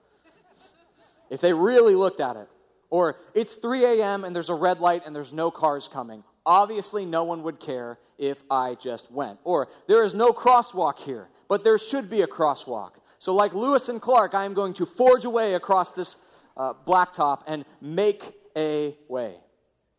if 1.31 1.41
they 1.41 1.53
really 1.53 1.95
looked 1.95 2.21
at 2.21 2.37
it. 2.37 2.49
Or 2.89 3.17
it's 3.35 3.57
3 3.57 3.85
a.m. 3.85 4.25
and 4.25 4.35
there's 4.35 4.49
a 4.49 4.55
red 4.55 4.79
light 4.79 5.03
and 5.05 5.15
there's 5.15 5.33
no 5.33 5.51
cars 5.51 5.89
coming. 5.89 6.23
Obviously, 6.45 7.05
no 7.05 7.25
one 7.25 7.43
would 7.43 7.59
care 7.59 7.99
if 8.17 8.41
I 8.49 8.77
just 8.77 9.11
went. 9.11 9.41
Or 9.43 9.67
there 9.89 10.05
is 10.05 10.15
no 10.15 10.33
crosswalk 10.33 11.01
here, 11.01 11.29
but 11.49 11.65
there 11.65 11.77
should 11.79 12.09
be 12.09 12.23
a 12.23 12.29
crosswalk. 12.29 12.93
So, 13.27 13.35
like 13.35 13.55
Lewis 13.55 13.89
and 13.89 14.01
Clark, 14.01 14.37
I 14.37 14.45
am 14.45 14.55
going 14.55 14.73
to 14.75 14.87
forge 14.87 15.25
away 15.25 15.55
across 15.55 15.91
this 15.91 16.19
uh, 16.57 16.75
blacktop 16.87 17.43
and 17.49 17.65
make 17.81 18.23
a 18.55 18.97
way. 19.09 19.35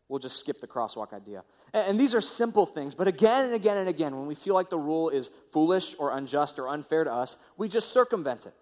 We'll 0.08 0.18
just 0.18 0.40
skip 0.40 0.62
the 0.62 0.66
crosswalk 0.66 1.12
idea. 1.12 1.44
And, 1.74 1.90
and 1.90 2.00
these 2.00 2.14
are 2.14 2.22
simple 2.22 2.64
things, 2.64 2.94
but 2.94 3.06
again 3.06 3.44
and 3.44 3.52
again 3.52 3.76
and 3.76 3.86
again, 3.86 4.16
when 4.16 4.26
we 4.28 4.34
feel 4.34 4.54
like 4.54 4.70
the 4.70 4.78
rule 4.78 5.10
is 5.10 5.28
foolish 5.52 5.94
or 5.98 6.16
unjust 6.16 6.58
or 6.58 6.70
unfair 6.70 7.04
to 7.04 7.12
us, 7.12 7.36
we 7.58 7.68
just 7.68 7.92
circumvent 7.92 8.46
it. 8.46 8.54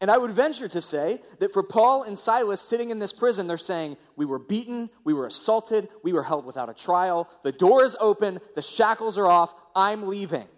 And 0.00 0.10
I 0.10 0.16
would 0.16 0.30
venture 0.30 0.68
to 0.68 0.80
say 0.80 1.20
that 1.40 1.52
for 1.52 1.62
Paul 1.62 2.02
and 2.02 2.18
Silas 2.18 2.62
sitting 2.62 2.88
in 2.88 2.98
this 2.98 3.12
prison, 3.12 3.46
they're 3.46 3.58
saying, 3.58 3.98
We 4.16 4.24
were 4.24 4.38
beaten, 4.38 4.88
we 5.04 5.12
were 5.12 5.26
assaulted, 5.26 5.90
we 6.02 6.14
were 6.14 6.22
held 6.22 6.46
without 6.46 6.70
a 6.70 6.74
trial, 6.74 7.28
the 7.42 7.52
door 7.52 7.84
is 7.84 7.94
open, 8.00 8.40
the 8.54 8.62
shackles 8.62 9.18
are 9.18 9.26
off, 9.26 9.52
I'm 9.74 10.08
leaving. 10.08 10.48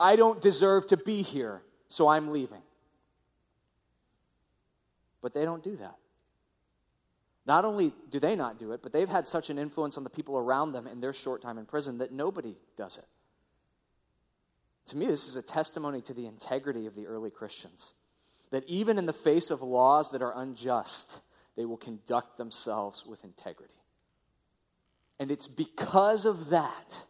I 0.00 0.16
don't 0.16 0.42
deserve 0.42 0.88
to 0.88 0.96
be 0.96 1.22
here 1.22 1.62
so 1.96 2.08
I'm 2.08 2.30
leaving. 2.30 2.60
But 5.22 5.32
they 5.32 5.46
don't 5.46 5.64
do 5.64 5.76
that. 5.76 5.96
Not 7.46 7.64
only 7.64 7.94
do 8.10 8.20
they 8.20 8.36
not 8.36 8.58
do 8.58 8.72
it, 8.72 8.82
but 8.82 8.92
they've 8.92 9.08
had 9.08 9.26
such 9.26 9.48
an 9.48 9.58
influence 9.58 9.96
on 9.96 10.04
the 10.04 10.10
people 10.10 10.36
around 10.36 10.72
them 10.72 10.86
in 10.86 11.00
their 11.00 11.14
short 11.14 11.40
time 11.40 11.56
in 11.56 11.64
prison 11.64 11.96
that 11.98 12.12
nobody 12.12 12.54
does 12.76 12.98
it. 12.98 13.06
To 14.88 14.96
me, 14.98 15.06
this 15.06 15.26
is 15.26 15.36
a 15.36 15.42
testimony 15.42 16.02
to 16.02 16.12
the 16.12 16.26
integrity 16.26 16.84
of 16.84 16.94
the 16.94 17.06
early 17.06 17.30
Christians. 17.30 17.94
That 18.50 18.68
even 18.68 18.98
in 18.98 19.06
the 19.06 19.14
face 19.14 19.50
of 19.50 19.62
laws 19.62 20.10
that 20.10 20.20
are 20.20 20.38
unjust, 20.38 21.20
they 21.56 21.64
will 21.64 21.78
conduct 21.78 22.36
themselves 22.36 23.06
with 23.06 23.24
integrity. 23.24 23.72
And 25.18 25.30
it's 25.30 25.46
because 25.46 26.26
of 26.26 26.50
that, 26.50 27.06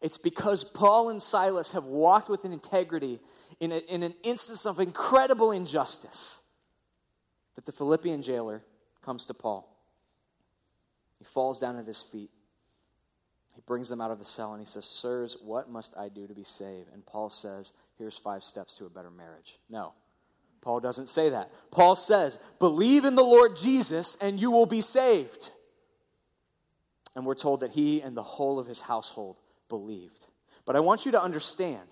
it's 0.00 0.18
because 0.18 0.62
Paul 0.62 1.10
and 1.10 1.20
Silas 1.20 1.72
have 1.72 1.84
walked 1.84 2.28
with 2.28 2.44
integrity 2.44 3.20
in, 3.58 3.72
a, 3.72 3.78
in 3.78 4.02
an 4.02 4.14
instance 4.22 4.64
of 4.64 4.78
incredible 4.78 5.50
injustice 5.50 6.40
that 7.56 7.66
the 7.66 7.72
Philippian 7.72 8.22
jailer 8.22 8.62
comes 9.02 9.26
to 9.26 9.34
Paul. 9.34 9.68
He 11.18 11.24
falls 11.24 11.58
down 11.58 11.76
at 11.76 11.86
his 11.86 12.00
feet. 12.00 12.30
He 13.54 13.62
brings 13.66 13.88
them 13.88 14.00
out 14.00 14.12
of 14.12 14.20
the 14.20 14.24
cell 14.24 14.52
and 14.52 14.60
he 14.60 14.66
says, 14.66 14.84
Sirs, 14.84 15.36
what 15.42 15.68
must 15.68 15.96
I 15.98 16.08
do 16.08 16.28
to 16.28 16.34
be 16.34 16.44
saved? 16.44 16.90
And 16.94 17.04
Paul 17.04 17.30
says, 17.30 17.72
Here's 17.96 18.16
five 18.16 18.44
steps 18.44 18.74
to 18.74 18.86
a 18.86 18.90
better 18.90 19.10
marriage. 19.10 19.58
No, 19.68 19.94
Paul 20.60 20.78
doesn't 20.78 21.08
say 21.08 21.30
that. 21.30 21.50
Paul 21.72 21.96
says, 21.96 22.38
Believe 22.60 23.04
in 23.04 23.16
the 23.16 23.24
Lord 23.24 23.56
Jesus 23.56 24.16
and 24.20 24.38
you 24.38 24.52
will 24.52 24.66
be 24.66 24.80
saved. 24.80 25.50
And 27.16 27.26
we're 27.26 27.34
told 27.34 27.60
that 27.60 27.72
he 27.72 28.00
and 28.00 28.16
the 28.16 28.22
whole 28.22 28.60
of 28.60 28.68
his 28.68 28.78
household 28.78 29.38
believed. 29.68 30.26
But 30.64 30.76
I 30.76 30.80
want 30.80 31.06
you 31.06 31.12
to 31.12 31.22
understand 31.22 31.86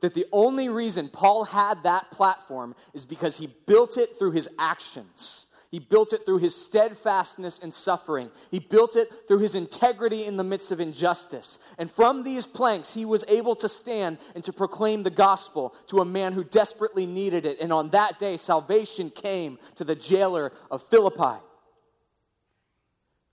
that 0.00 0.14
the 0.14 0.26
only 0.32 0.68
reason 0.68 1.08
Paul 1.08 1.44
had 1.44 1.82
that 1.82 2.10
platform 2.10 2.74
is 2.92 3.04
because 3.04 3.38
he 3.38 3.48
built 3.66 3.96
it 3.96 4.18
through 4.18 4.32
his 4.32 4.48
actions. 4.58 5.46
He 5.70 5.80
built 5.80 6.12
it 6.12 6.24
through 6.24 6.38
his 6.38 6.54
steadfastness 6.54 7.60
and 7.60 7.74
suffering. 7.74 8.30
He 8.52 8.60
built 8.60 8.94
it 8.94 9.10
through 9.26 9.40
his 9.40 9.56
integrity 9.56 10.24
in 10.24 10.36
the 10.36 10.44
midst 10.44 10.70
of 10.70 10.78
injustice. 10.78 11.58
And 11.78 11.90
from 11.90 12.22
these 12.22 12.46
planks, 12.46 12.94
he 12.94 13.04
was 13.04 13.24
able 13.26 13.56
to 13.56 13.68
stand 13.68 14.18
and 14.36 14.44
to 14.44 14.52
proclaim 14.52 15.02
the 15.02 15.10
gospel 15.10 15.74
to 15.88 15.98
a 15.98 16.04
man 16.04 16.32
who 16.32 16.44
desperately 16.44 17.06
needed 17.06 17.44
it. 17.44 17.58
And 17.58 17.72
on 17.72 17.90
that 17.90 18.20
day, 18.20 18.36
salvation 18.36 19.10
came 19.10 19.58
to 19.74 19.82
the 19.82 19.96
jailer 19.96 20.52
of 20.70 20.80
Philippi. 20.82 21.40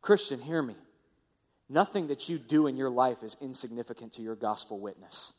Christian, 0.02 0.40
hear 0.40 0.64
me. 0.64 0.76
Nothing 1.72 2.08
that 2.08 2.28
you 2.28 2.38
do 2.38 2.68
in 2.68 2.76
your 2.76 2.90
life 2.90 3.24
is 3.24 3.38
insignificant 3.40 4.12
to 4.14 4.22
your 4.22 4.36
gospel 4.36 4.78
witness. 4.78 5.32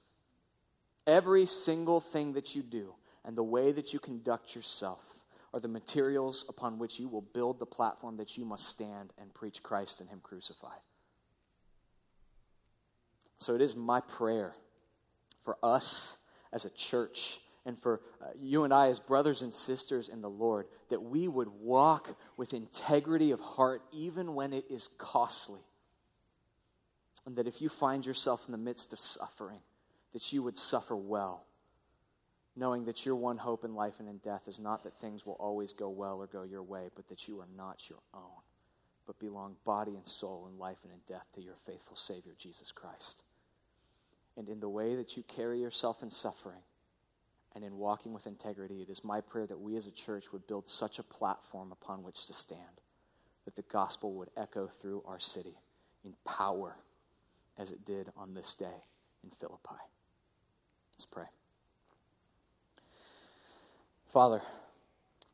Every 1.06 1.44
single 1.44 2.00
thing 2.00 2.32
that 2.32 2.56
you 2.56 2.62
do 2.62 2.94
and 3.22 3.36
the 3.36 3.42
way 3.42 3.70
that 3.70 3.92
you 3.92 3.98
conduct 3.98 4.56
yourself 4.56 5.04
are 5.52 5.60
the 5.60 5.68
materials 5.68 6.46
upon 6.48 6.78
which 6.78 6.98
you 6.98 7.06
will 7.06 7.20
build 7.20 7.58
the 7.58 7.66
platform 7.66 8.16
that 8.16 8.38
you 8.38 8.46
must 8.46 8.66
stand 8.66 9.12
and 9.20 9.34
preach 9.34 9.62
Christ 9.62 10.00
and 10.00 10.08
Him 10.08 10.20
crucified. 10.22 10.80
So 13.36 13.54
it 13.54 13.60
is 13.60 13.76
my 13.76 14.00
prayer 14.00 14.54
for 15.44 15.58
us 15.62 16.16
as 16.50 16.64
a 16.64 16.70
church 16.70 17.40
and 17.66 17.78
for 17.78 18.00
uh, 18.22 18.28
you 18.40 18.64
and 18.64 18.72
I 18.72 18.88
as 18.88 18.98
brothers 18.98 19.42
and 19.42 19.52
sisters 19.52 20.08
in 20.08 20.22
the 20.22 20.30
Lord 20.30 20.66
that 20.88 21.02
we 21.02 21.28
would 21.28 21.48
walk 21.48 22.16
with 22.38 22.54
integrity 22.54 23.32
of 23.32 23.40
heart 23.40 23.82
even 23.92 24.34
when 24.34 24.54
it 24.54 24.64
is 24.70 24.88
costly. 24.96 25.60
And 27.26 27.36
that 27.36 27.46
if 27.46 27.62
you 27.62 27.68
find 27.68 28.04
yourself 28.04 28.44
in 28.46 28.52
the 28.52 28.58
midst 28.58 28.92
of 28.92 29.00
suffering, 29.00 29.60
that 30.12 30.32
you 30.32 30.42
would 30.42 30.58
suffer 30.58 30.96
well, 30.96 31.44
knowing 32.56 32.84
that 32.84 33.06
your 33.06 33.16
one 33.16 33.38
hope 33.38 33.64
in 33.64 33.74
life 33.74 33.94
and 33.98 34.08
in 34.08 34.18
death 34.18 34.48
is 34.48 34.58
not 34.58 34.82
that 34.82 34.98
things 34.98 35.24
will 35.24 35.34
always 35.34 35.72
go 35.72 35.88
well 35.88 36.18
or 36.18 36.26
go 36.26 36.42
your 36.42 36.62
way, 36.62 36.88
but 36.94 37.08
that 37.08 37.28
you 37.28 37.40
are 37.40 37.48
not 37.56 37.88
your 37.88 38.00
own, 38.12 38.42
but 39.06 39.18
belong 39.18 39.56
body 39.64 39.94
and 39.94 40.06
soul 40.06 40.48
in 40.52 40.58
life 40.58 40.78
and 40.82 40.92
in 40.92 40.98
death 41.08 41.26
to 41.32 41.40
your 41.40 41.56
faithful 41.64 41.96
Savior, 41.96 42.32
Jesus 42.36 42.72
Christ. 42.72 43.22
And 44.36 44.48
in 44.48 44.60
the 44.60 44.68
way 44.68 44.96
that 44.96 45.16
you 45.16 45.22
carry 45.22 45.60
yourself 45.60 46.02
in 46.02 46.10
suffering 46.10 46.62
and 47.54 47.64
in 47.64 47.76
walking 47.76 48.12
with 48.12 48.26
integrity, 48.26 48.82
it 48.82 48.90
is 48.90 49.04
my 49.04 49.20
prayer 49.20 49.46
that 49.46 49.60
we 49.60 49.76
as 49.76 49.86
a 49.86 49.90
church 49.90 50.32
would 50.32 50.46
build 50.46 50.68
such 50.68 50.98
a 50.98 51.02
platform 51.02 51.70
upon 51.70 52.02
which 52.02 52.26
to 52.26 52.34
stand 52.34 52.60
that 53.44 53.56
the 53.56 53.62
gospel 53.62 54.14
would 54.14 54.30
echo 54.36 54.66
through 54.66 55.02
our 55.06 55.18
city 55.18 55.58
in 56.04 56.14
power 56.24 56.76
as 57.58 57.72
it 57.72 57.84
did 57.84 58.10
on 58.16 58.34
this 58.34 58.54
day 58.54 58.84
in 59.24 59.30
Philippi. 59.30 59.80
Let's 60.94 61.04
pray. 61.04 61.26
Father, 64.06 64.42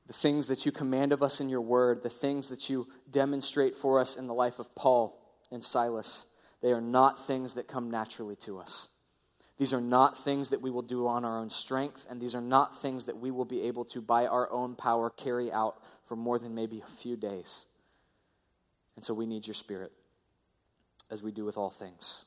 the 0.07 0.13
things 0.13 0.49
that 0.49 0.65
you 0.65 0.73
command 0.73 1.13
of 1.13 1.23
us 1.23 1.41
in 1.41 1.49
your 1.49 1.61
word, 1.61 2.03
the 2.03 2.11
things 2.11 2.49
that 2.49 2.71
you 2.71 2.87
demonstrate 3.11 3.77
for 3.77 4.01
us 4.01 4.17
in 4.17 4.27
the 4.27 4.35
life 4.35 4.59
of 4.59 4.75
Paul 4.75 5.21
and 5.51 5.63
Silas, 5.63 6.27
they 6.63 6.73
are 6.73 6.81
not 6.81 7.19
things 7.19 7.55
that 7.55 7.69
come 7.69 7.91
naturally 7.91 8.37
to 8.37 8.59
us. 8.59 8.89
These 9.59 9.73
are 9.73 9.81
not 9.81 10.17
things 10.17 10.51
that 10.51 10.63
we 10.63 10.71
will 10.71 10.83
do 10.83 11.09
on 11.09 11.25
our 11.25 11.39
own 11.39 11.51
strength, 11.51 12.07
and 12.09 12.21
these 12.21 12.37
are 12.37 12.41
not 12.41 12.81
things 12.81 13.07
that 13.07 13.19
we 13.19 13.33
will 13.33 13.45
be 13.45 13.63
able 13.63 13.85
to, 13.87 14.01
by 14.01 14.27
our 14.27 14.51
own 14.53 14.77
power, 14.77 15.11
carry 15.11 15.51
out 15.51 15.83
for 16.07 16.15
more 16.15 16.39
than 16.39 16.55
maybe 16.55 16.81
a 16.81 16.91
few 17.01 17.17
days. 17.17 17.65
And 18.95 19.05
so 19.05 19.13
we 19.13 19.27
need 19.27 19.47
your 19.47 19.55
spirit, 19.55 19.93
as 21.11 21.23
we 21.23 21.33
do 21.33 21.45
with 21.45 21.57
all 21.57 21.71
things, 21.71 22.25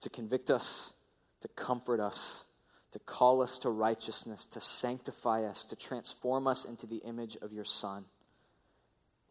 to 0.00 0.10
convict 0.10 0.50
us 0.50 0.92
to 1.40 1.48
comfort 1.48 2.00
us, 2.00 2.44
to 2.92 2.98
call 2.98 3.42
us 3.42 3.58
to 3.60 3.70
righteousness, 3.70 4.46
to 4.46 4.60
sanctify 4.60 5.44
us, 5.44 5.64
to 5.66 5.76
transform 5.76 6.46
us 6.46 6.64
into 6.64 6.86
the 6.86 6.96
image 6.98 7.36
of 7.42 7.52
your 7.52 7.64
Son. 7.64 8.04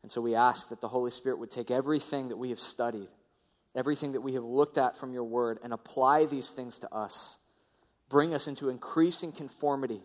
And 0.04 0.12
so 0.12 0.22
we 0.22 0.36
ask 0.36 0.70
that 0.70 0.82
the 0.82 0.88
Holy 0.88 1.12
Spirit 1.12 1.40
would 1.40 1.52
take 1.52 1.72
everything 1.72 2.30
that 2.30 2.38
we 2.38 2.52
have 2.52 2.60
studied, 2.60 3.08
everything 3.76 4.12
that 4.12 4.22
we 4.22 4.36
have 4.36 4.44
looked 4.44 4.78
at 4.78 4.98
from 4.98 5.14
your 5.14 5.24
word, 5.24 5.60
and 5.64 5.74
apply 5.74 6.26
these 6.26 6.52
things 6.52 6.80
to 6.80 6.94
us. 6.94 7.38
Bring 8.08 8.34
us 8.34 8.48
into 8.48 8.70
increasing 8.70 9.32
conformity 9.32 10.02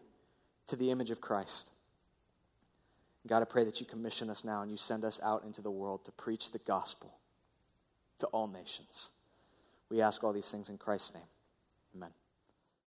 to 0.69 0.77
the 0.77 0.91
image 0.91 1.11
of 1.11 1.21
Christ. 1.21 1.71
God, 3.27 3.43
I 3.43 3.45
pray 3.45 3.65
that 3.65 3.81
you 3.81 3.87
commission 3.87 4.31
us 4.31 4.45
now 4.45 4.63
and 4.63 4.71
you 4.71 4.79
send 4.79 5.05
us 5.05 5.21
out 5.23 5.45
into 5.45 5.61
the 5.61 5.71
world 5.71 6.07
to 6.07 6.13
preach 6.13 6.51
the 6.51 6.59
gospel 6.61 7.20
to 8.21 8.27
all 8.29 8.47
nations. 8.47 9.11
We 9.91 10.01
ask 10.01 10.23
all 10.23 10.33
these 10.33 10.51
things 10.51 10.69
in 10.69 10.79
Christ's 10.79 11.15
name. 11.15 11.25
Amen. 11.97 12.11